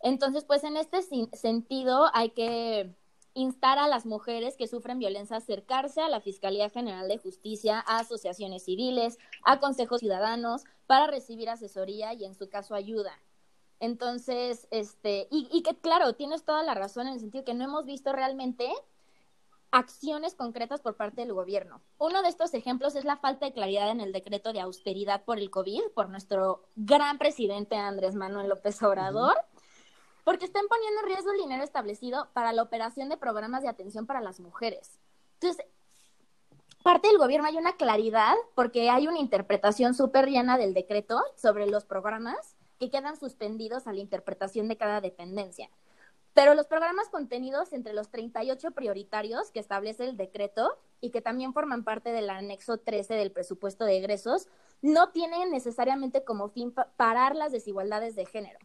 Entonces, 0.01 0.45
pues 0.45 0.65
en 0.65 0.77
este 0.77 1.03
sentido 1.03 2.09
hay 2.15 2.31
que 2.31 2.95
instar 3.35 3.79
a 3.79 3.89
las 3.89 4.07
mujeres 4.07 4.57
que 4.57 4.67
sufren 4.67 4.99
violencia 4.99 5.37
a 5.37 5.39
acercarse 5.39 6.01
a 6.01 6.09
la 6.09 6.21
Fiscalía 6.21 6.71
General 6.71 7.07
de 7.09 7.19
Justicia, 7.19 7.85
a 7.87 7.99
asociaciones 7.99 8.65
civiles, 8.65 9.19
a 9.45 9.61
consejos 9.61 10.01
ciudadanos 10.01 10.65
para 10.87 11.07
recibir 11.07 11.49
asesoría 11.49 12.15
y 12.15 12.25
en 12.25 12.35
su 12.35 12.49
caso 12.49 12.75
ayuda. 12.75 13.13
Entonces, 13.81 14.67
este, 14.71 15.29
y, 15.31 15.49
y, 15.53 15.63
que 15.63 15.77
claro, 15.77 16.15
tienes 16.15 16.45
toda 16.45 16.63
la 16.63 16.75
razón 16.75 17.07
en 17.07 17.15
el 17.15 17.21
sentido 17.21 17.45
que 17.45 17.55
no 17.55 17.65
hemos 17.65 17.85
visto 17.85 18.13
realmente 18.13 18.69
acciones 19.71 20.35
concretas 20.35 20.81
por 20.81 20.97
parte 20.97 21.21
del 21.21 21.33
gobierno. 21.33 21.81
Uno 21.99 22.23
de 22.23 22.29
estos 22.29 22.55
ejemplos 22.55 22.95
es 22.97 23.05
la 23.05 23.19
falta 23.19 23.47
de 23.47 23.53
claridad 23.53 23.91
en 23.91 24.01
el 24.01 24.13
decreto 24.13 24.53
de 24.53 24.61
austeridad 24.61 25.25
por 25.25 25.39
el 25.39 25.51
COVID, 25.51 25.83
por 25.95 26.09
nuestro 26.09 26.65
gran 26.77 27.19
presidente 27.19 27.77
Andrés 27.77 28.15
Manuel 28.15 28.49
López 28.49 28.83
Obrador, 28.83 29.37
porque 30.25 30.47
están 30.47 30.67
poniendo 30.69 31.01
en 31.01 31.07
riesgo 31.07 31.33
el 31.33 31.39
dinero 31.39 31.63
establecido 31.63 32.29
para 32.33 32.53
la 32.53 32.63
operación 32.63 33.09
de 33.09 33.17
programas 33.17 33.63
de 33.63 33.69
atención 33.69 34.07
para 34.07 34.21
las 34.21 34.41
mujeres. 34.41 34.99
Entonces, 35.35 35.65
parte 36.83 37.09
del 37.09 37.19
gobierno 37.19 37.47
hay 37.47 37.57
una 37.57 37.77
claridad 37.77 38.35
porque 38.55 38.91
hay 38.91 39.07
una 39.07 39.19
interpretación 39.19 39.95
súper 39.95 40.29
llena 40.29 40.57
del 40.57 40.75
decreto 40.75 41.23
sobre 41.37 41.67
los 41.67 41.85
programas 41.85 42.58
que 42.79 42.91
quedan 42.91 43.17
suspendidos 43.17 43.87
a 43.87 43.93
la 43.93 44.01
interpretación 44.01 44.69
de 44.69 44.77
cada 44.77 45.01
dependencia. 45.01 45.71
Pero 46.35 46.55
los 46.55 46.67
programas 46.67 47.09
contenidos 47.09 47.73
entre 47.73 47.93
los 47.93 48.11
38 48.11 48.71
prioritarios 48.71 49.51
que 49.51 49.59
establece 49.59 50.05
el 50.05 50.17
decreto 50.17 50.79
y 51.01 51.11
que 51.11 51.21
también 51.21 51.53
forman 51.53 51.85
parte 51.85 52.13
del 52.13 52.31
anexo 52.31 52.79
13 52.79 53.15
del 53.15 53.33
presupuesto 53.33 53.85
de 53.85 53.97
egresos 53.97 54.47
no 54.81 55.11
tienen 55.11 55.51
necesariamente 55.51 56.23
como 56.23 56.49
fin 56.49 56.73
parar 56.97 57.35
las 57.35 57.51
desigualdades 57.51 58.15
de 58.15 58.27
género. 58.27 58.59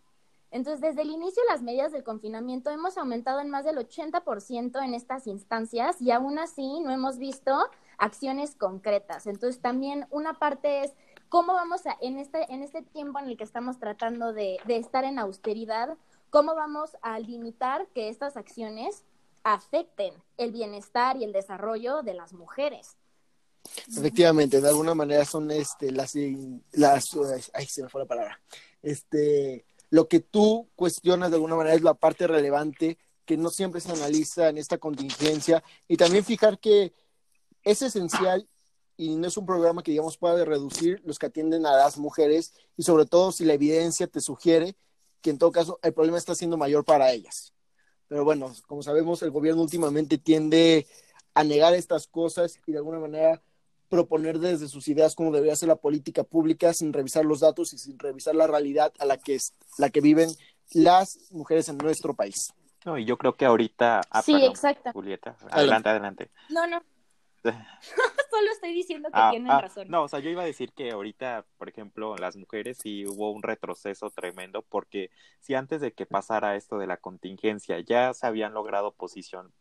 Entonces, 0.51 0.81
desde 0.81 1.01
el 1.01 1.09
inicio 1.09 1.41
las 1.49 1.63
medidas 1.63 1.91
del 1.91 2.03
confinamiento 2.03 2.69
hemos 2.69 2.95
aumentado 2.99 3.39
en 3.39 3.49
más 3.49 3.65
del 3.65 3.77
80% 3.77 4.83
en 4.83 4.93
estas 4.93 5.25
instancias 5.25 5.99
y 5.99 6.11
aún 6.11 6.37
así 6.37 6.79
no 6.81 6.91
hemos 6.91 7.17
visto 7.17 7.57
acciones 7.97 8.53
concretas. 8.53 9.25
Entonces, 9.25 9.61
también 9.61 10.05
una 10.11 10.35
parte 10.35 10.83
es 10.83 10.93
cómo 11.33 11.53
vamos 11.53 11.83
a, 11.87 11.97
en 11.99 12.19
este, 12.19 12.45
en 12.53 12.61
este 12.61 12.83
tiempo 12.83 13.17
en 13.17 13.25
el 13.25 13.37
que 13.37 13.43
estamos 13.43 13.79
tratando 13.79 14.33
de, 14.33 14.59
de 14.67 14.77
estar 14.77 15.03
en 15.03 15.17
austeridad, 15.17 15.97
cómo 16.29 16.53
vamos 16.53 16.91
a 17.01 17.17
limitar 17.17 17.87
que 17.95 18.07
estas 18.07 18.37
acciones 18.37 19.03
afecten 19.43 20.13
el 20.37 20.51
bienestar 20.51 21.17
y 21.17 21.23
el 21.23 21.33
desarrollo 21.33 22.03
de 22.03 22.13
las 22.13 22.33
mujeres. 22.33 22.97
Efectivamente, 23.87 24.61
de 24.61 24.69
alguna 24.69 24.93
manera 24.93 25.25
son 25.25 25.49
este 25.49 25.91
las 25.91 26.13
las 26.71 27.05
ay 27.51 27.65
se 27.65 27.81
me 27.81 27.89
fue 27.89 28.01
la 28.01 28.07
palabra. 28.07 28.39
Este 28.83 29.65
lo 29.89 30.07
que 30.07 30.19
tú 30.19 30.69
cuestionas 30.75 31.31
de 31.31 31.37
alguna 31.37 31.55
manera 31.55 31.75
es 31.75 31.81
la 31.81 31.95
parte 31.95 32.27
relevante 32.27 32.99
que 33.25 33.37
no 33.37 33.49
siempre 33.49 33.81
se 33.81 33.91
analiza 33.91 34.49
en 34.49 34.59
esta 34.59 34.77
contingencia 34.77 35.63
y 35.87 35.97
también 35.97 36.23
fijar 36.23 36.59
que 36.59 36.93
es 37.63 37.81
esencial 37.81 38.47
y 38.97 39.15
no 39.15 39.27
es 39.27 39.37
un 39.37 39.45
programa 39.45 39.83
que 39.83 39.91
digamos 39.91 40.17
pueda 40.17 40.43
reducir 40.45 41.01
los 41.05 41.19
que 41.19 41.27
atienden 41.27 41.65
a 41.65 41.75
las 41.75 41.97
mujeres 41.97 42.53
y 42.77 42.83
sobre 42.83 43.05
todo 43.05 43.31
si 43.31 43.45
la 43.45 43.53
evidencia 43.53 44.07
te 44.07 44.21
sugiere 44.21 44.75
que 45.21 45.29
en 45.29 45.37
todo 45.37 45.51
caso 45.51 45.79
el 45.81 45.93
problema 45.93 46.17
está 46.17 46.35
siendo 46.35 46.57
mayor 46.57 46.85
para 46.85 47.11
ellas. 47.11 47.53
Pero 48.07 48.23
bueno, 48.25 48.53
como 48.67 48.83
sabemos, 48.83 49.23
el 49.23 49.31
gobierno 49.31 49.61
últimamente 49.61 50.17
tiende 50.17 50.85
a 51.33 51.43
negar 51.43 51.73
estas 51.73 52.07
cosas 52.07 52.59
y 52.67 52.71
de 52.71 52.77
alguna 52.77 52.99
manera 52.99 53.41
proponer 53.89 54.39
desde 54.39 54.67
sus 54.67 54.87
ideas 54.87 55.15
cómo 55.15 55.31
debería 55.31 55.55
ser 55.55 55.69
la 55.69 55.75
política 55.75 56.23
pública 56.23 56.73
sin 56.73 56.93
revisar 56.93 57.25
los 57.25 57.39
datos 57.39 57.73
y 57.73 57.77
sin 57.77 57.97
revisar 57.97 58.35
la 58.35 58.47
realidad 58.47 58.91
a 58.99 59.05
la 59.05 59.17
que, 59.17 59.39
la 59.77 59.89
que 59.89 60.01
viven 60.01 60.29
las 60.73 61.31
mujeres 61.31 61.69
en 61.69 61.77
nuestro 61.77 62.13
país. 62.13 62.53
No, 62.85 62.97
y 62.97 63.05
yo 63.05 63.17
creo 63.17 63.35
que 63.35 63.45
ahorita... 63.45 64.01
Ah, 64.09 64.21
sí, 64.21 64.35
exacto. 64.45 64.91
Julieta, 64.91 65.37
adelante, 65.49 65.89
adelante. 65.89 66.31
No, 66.49 66.67
no. 66.67 66.83
Solo 68.31 68.51
estoy 68.51 68.73
diciendo 68.73 69.09
que 69.09 69.19
ah, 69.19 69.31
tienen 69.31 69.51
ah, 69.51 69.61
razón. 69.61 69.87
No, 69.89 70.03
o 70.03 70.07
sea, 70.07 70.19
yo 70.19 70.29
iba 70.29 70.43
a 70.43 70.45
decir 70.45 70.71
que 70.71 70.91
ahorita, 70.91 71.45
por 71.57 71.69
ejemplo, 71.69 72.15
las 72.17 72.35
mujeres 72.35 72.77
sí 72.81 73.05
hubo 73.05 73.31
un 73.31 73.43
retroceso 73.43 74.09
tremendo 74.09 74.61
porque 74.61 75.11
si 75.39 75.53
antes 75.55 75.81
de 75.81 75.91
que 75.91 76.05
pasara 76.05 76.55
esto 76.55 76.77
de 76.77 76.87
la 76.87 76.97
contingencia 76.97 77.79
ya 77.79 78.13
se 78.13 78.25
habían 78.25 78.53
logrado 78.53 78.91
posición, 78.91 79.51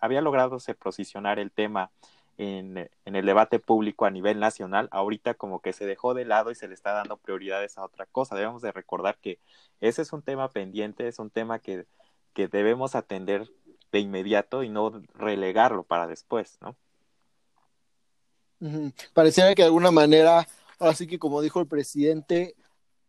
había 0.00 0.20
logrado 0.22 0.60
se 0.60 0.74
posicionar 0.74 1.38
el 1.38 1.50
tema 1.50 1.90
en, 2.38 2.90
en, 3.04 3.16
el 3.16 3.26
debate 3.26 3.58
público 3.58 4.06
a 4.06 4.10
nivel 4.10 4.40
nacional, 4.40 4.88
ahorita 4.92 5.34
como 5.34 5.60
que 5.60 5.74
se 5.74 5.84
dejó 5.84 6.14
de 6.14 6.24
lado 6.24 6.50
y 6.50 6.54
se 6.54 6.68
le 6.68 6.74
está 6.74 6.92
dando 6.92 7.18
prioridades 7.18 7.76
a 7.76 7.84
otra 7.84 8.06
cosa. 8.06 8.34
Debemos 8.34 8.62
de 8.62 8.72
recordar 8.72 9.18
que 9.18 9.38
ese 9.80 10.00
es 10.00 10.12
un 10.14 10.22
tema 10.22 10.48
pendiente, 10.48 11.06
es 11.06 11.18
un 11.18 11.28
tema 11.28 11.58
que, 11.58 11.84
que 12.32 12.48
debemos 12.48 12.94
atender 12.94 13.46
de 13.92 13.98
inmediato 13.98 14.62
y 14.62 14.70
no 14.70 15.02
relegarlo 15.14 15.84
para 15.84 16.06
después, 16.06 16.58
¿no? 16.62 16.76
Pareciera 19.14 19.54
que 19.54 19.62
de 19.62 19.66
alguna 19.66 19.90
manera, 19.90 20.46
ahora 20.78 20.94
sí 20.94 21.06
que 21.06 21.18
como 21.18 21.40
dijo 21.40 21.60
el 21.60 21.66
presidente, 21.66 22.54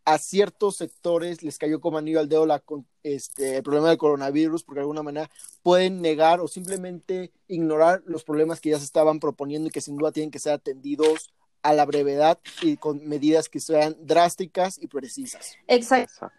a 0.04 0.18
ciertos 0.18 0.76
sectores 0.76 1.42
les 1.42 1.58
cayó 1.58 1.80
como 1.80 1.98
anillo 1.98 2.20
al 2.20 2.28
dedo 2.28 2.46
la, 2.46 2.62
este, 3.02 3.56
el 3.56 3.62
problema 3.62 3.88
del 3.88 3.98
coronavirus, 3.98 4.64
porque 4.64 4.78
de 4.78 4.82
alguna 4.82 5.02
manera 5.02 5.30
pueden 5.62 6.00
negar 6.00 6.40
o 6.40 6.48
simplemente 6.48 7.32
ignorar 7.46 8.02
los 8.06 8.24
problemas 8.24 8.60
que 8.60 8.70
ya 8.70 8.78
se 8.78 8.84
estaban 8.84 9.20
proponiendo 9.20 9.68
y 9.68 9.70
que 9.70 9.80
sin 9.80 9.96
duda 9.96 10.12
tienen 10.12 10.30
que 10.30 10.38
ser 10.38 10.54
atendidos 10.54 11.32
a 11.62 11.72
la 11.72 11.84
brevedad 11.84 12.40
y 12.60 12.76
con 12.76 13.06
medidas 13.06 13.48
que 13.48 13.60
sean 13.60 13.96
drásticas 14.00 14.78
y 14.82 14.88
precisas. 14.88 15.56
Exacto. 15.68 16.30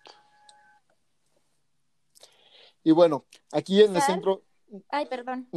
Y 2.83 2.91
bueno, 2.91 3.25
aquí 3.51 3.81
en 3.81 3.95
el 3.95 4.01
centro... 4.01 4.43
Ay, 4.89 5.05
perdón. 5.05 5.47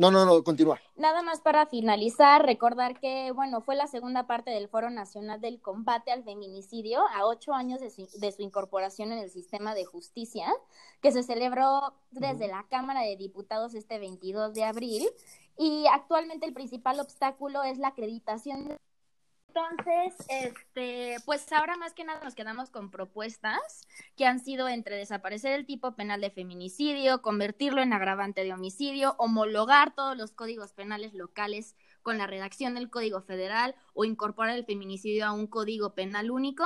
No, 0.00 0.10
no, 0.10 0.24
no, 0.24 0.42
continúa. 0.42 0.80
Nada 0.96 1.20
más 1.20 1.42
para 1.42 1.66
finalizar, 1.66 2.42
recordar 2.46 2.98
que, 2.98 3.32
bueno, 3.32 3.60
fue 3.60 3.76
la 3.76 3.86
segunda 3.86 4.26
parte 4.26 4.50
del 4.50 4.66
Foro 4.66 4.88
Nacional 4.88 5.42
del 5.42 5.60
Combate 5.60 6.10
al 6.10 6.24
Feminicidio, 6.24 7.02
a 7.14 7.26
ocho 7.26 7.52
años 7.52 7.80
de 7.82 7.90
su, 7.90 8.42
incorporación 8.42 9.12
en 9.12 9.18
el 9.18 9.28
sistema 9.28 9.74
de 9.74 9.84
justicia, 9.84 10.46
que 11.02 11.12
se 11.12 11.22
celebró 11.22 11.92
desde 12.12 12.48
la 12.48 12.64
Cámara 12.70 13.02
de 13.02 13.14
Diputados 13.16 13.74
este 13.74 13.98
22 13.98 14.54
de 14.54 14.64
abril. 14.64 15.06
Y 15.58 15.84
actualmente 15.92 16.46
el 16.46 16.54
principal 16.54 16.98
obstáculo 16.98 17.62
es 17.62 17.76
la 17.76 17.88
acreditación 17.88 18.78
entonces, 19.52 20.14
este, 20.28 21.16
pues 21.24 21.50
ahora 21.52 21.76
más 21.76 21.92
que 21.92 22.04
nada 22.04 22.22
nos 22.22 22.34
quedamos 22.34 22.70
con 22.70 22.90
propuestas 22.90 23.88
que 24.16 24.26
han 24.26 24.38
sido 24.38 24.68
entre 24.68 24.96
desaparecer 24.96 25.52
el 25.52 25.66
tipo 25.66 25.96
penal 25.96 26.20
de 26.20 26.30
feminicidio, 26.30 27.20
convertirlo 27.20 27.82
en 27.82 27.92
agravante 27.92 28.44
de 28.44 28.52
homicidio, 28.52 29.16
homologar 29.18 29.94
todos 29.94 30.16
los 30.16 30.32
códigos 30.32 30.72
penales 30.72 31.14
locales 31.14 31.74
con 32.02 32.18
la 32.18 32.26
redacción 32.26 32.74
del 32.74 32.90
Código 32.90 33.22
Federal 33.22 33.74
o 33.92 34.04
incorporar 34.04 34.56
el 34.56 34.64
feminicidio 34.64 35.26
a 35.26 35.32
un 35.32 35.46
código 35.46 35.94
penal 35.94 36.30
único. 36.30 36.64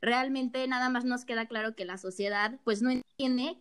Realmente 0.00 0.66
nada 0.68 0.88
más 0.88 1.04
nos 1.04 1.24
queda 1.24 1.46
claro 1.46 1.74
que 1.74 1.84
la 1.84 1.98
sociedad 1.98 2.60
pues 2.64 2.80
no 2.80 2.90
entiende 2.90 3.58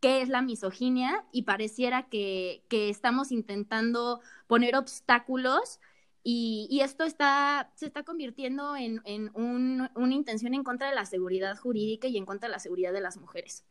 qué 0.00 0.22
es 0.22 0.28
la 0.28 0.42
misoginia 0.42 1.24
y 1.32 1.42
pareciera 1.42 2.08
que, 2.08 2.64
que 2.68 2.90
estamos 2.90 3.32
intentando 3.32 4.20
poner 4.46 4.76
obstáculos 4.76 5.80
y, 6.26 6.80
esto 6.80 7.04
está, 7.04 7.70
se 7.76 7.84
está 7.84 8.02
convirtiendo 8.02 8.74
en, 8.76 9.02
una 9.34 10.14
intención 10.14 10.54
en 10.54 10.64
contra 10.64 10.88
de 10.88 10.94
la 10.94 11.04
seguridad 11.04 11.56
jurídica 11.58 12.08
y 12.08 12.16
en 12.16 12.24
contra 12.24 12.48
de 12.48 12.52
la 12.52 12.58
seguridad 12.58 12.94
de 12.94 13.02
las 13.02 13.18
mujeres. 13.18 13.62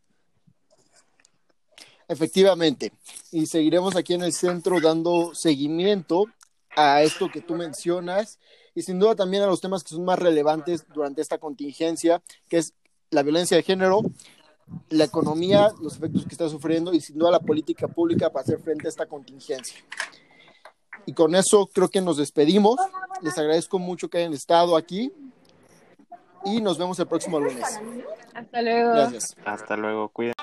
Efectivamente, 2.07 2.93
y 3.31 3.47
seguiremos 3.47 3.95
aquí 3.95 4.13
en 4.13 4.21
el 4.21 4.33
centro 4.33 4.79
dando 4.79 5.33
seguimiento 5.33 6.25
a 6.75 7.01
esto 7.01 7.31
que 7.31 7.41
tú 7.41 7.55
mencionas 7.55 8.39
y 8.75 8.83
sin 8.83 8.99
duda 8.99 9.15
también 9.15 9.41
a 9.41 9.47
los 9.47 9.61
temas 9.61 9.83
que 9.83 9.89
son 9.89 10.05
más 10.05 10.19
relevantes 10.19 10.85
durante 10.93 11.21
esta 11.21 11.39
contingencia, 11.39 12.21
que 12.49 12.57
es 12.57 12.73
la 13.09 13.23
violencia 13.23 13.57
de 13.57 13.63
género, 13.63 14.01
la 14.89 15.05
economía, 15.05 15.71
los 15.81 15.95
efectos 15.95 16.23
que 16.25 16.33
está 16.33 16.49
sufriendo 16.49 16.93
y 16.93 17.01
sin 17.01 17.17
duda 17.17 17.31
la 17.31 17.39
política 17.39 17.87
pública 17.87 18.29
para 18.29 18.43
hacer 18.43 18.59
frente 18.59 18.87
a 18.87 18.89
esta 18.89 19.07
contingencia. 19.07 19.79
Y 21.05 21.13
con 21.13 21.35
eso 21.35 21.67
creo 21.67 21.89
que 21.89 22.01
nos 22.01 22.17
despedimos. 22.17 22.77
Les 23.21 23.37
agradezco 23.37 23.79
mucho 23.79 24.09
que 24.09 24.19
hayan 24.19 24.33
estado 24.33 24.75
aquí. 24.75 25.11
Y 26.45 26.61
nos 26.61 26.77
vemos 26.77 26.99
el 26.99 27.07
próximo 27.07 27.39
lunes. 27.39 27.79
Hasta 28.33 28.61
luego. 28.61 28.91
Gracias. 28.91 29.35
Hasta 29.45 29.77
luego. 29.77 30.09
Cuídense. 30.09 30.35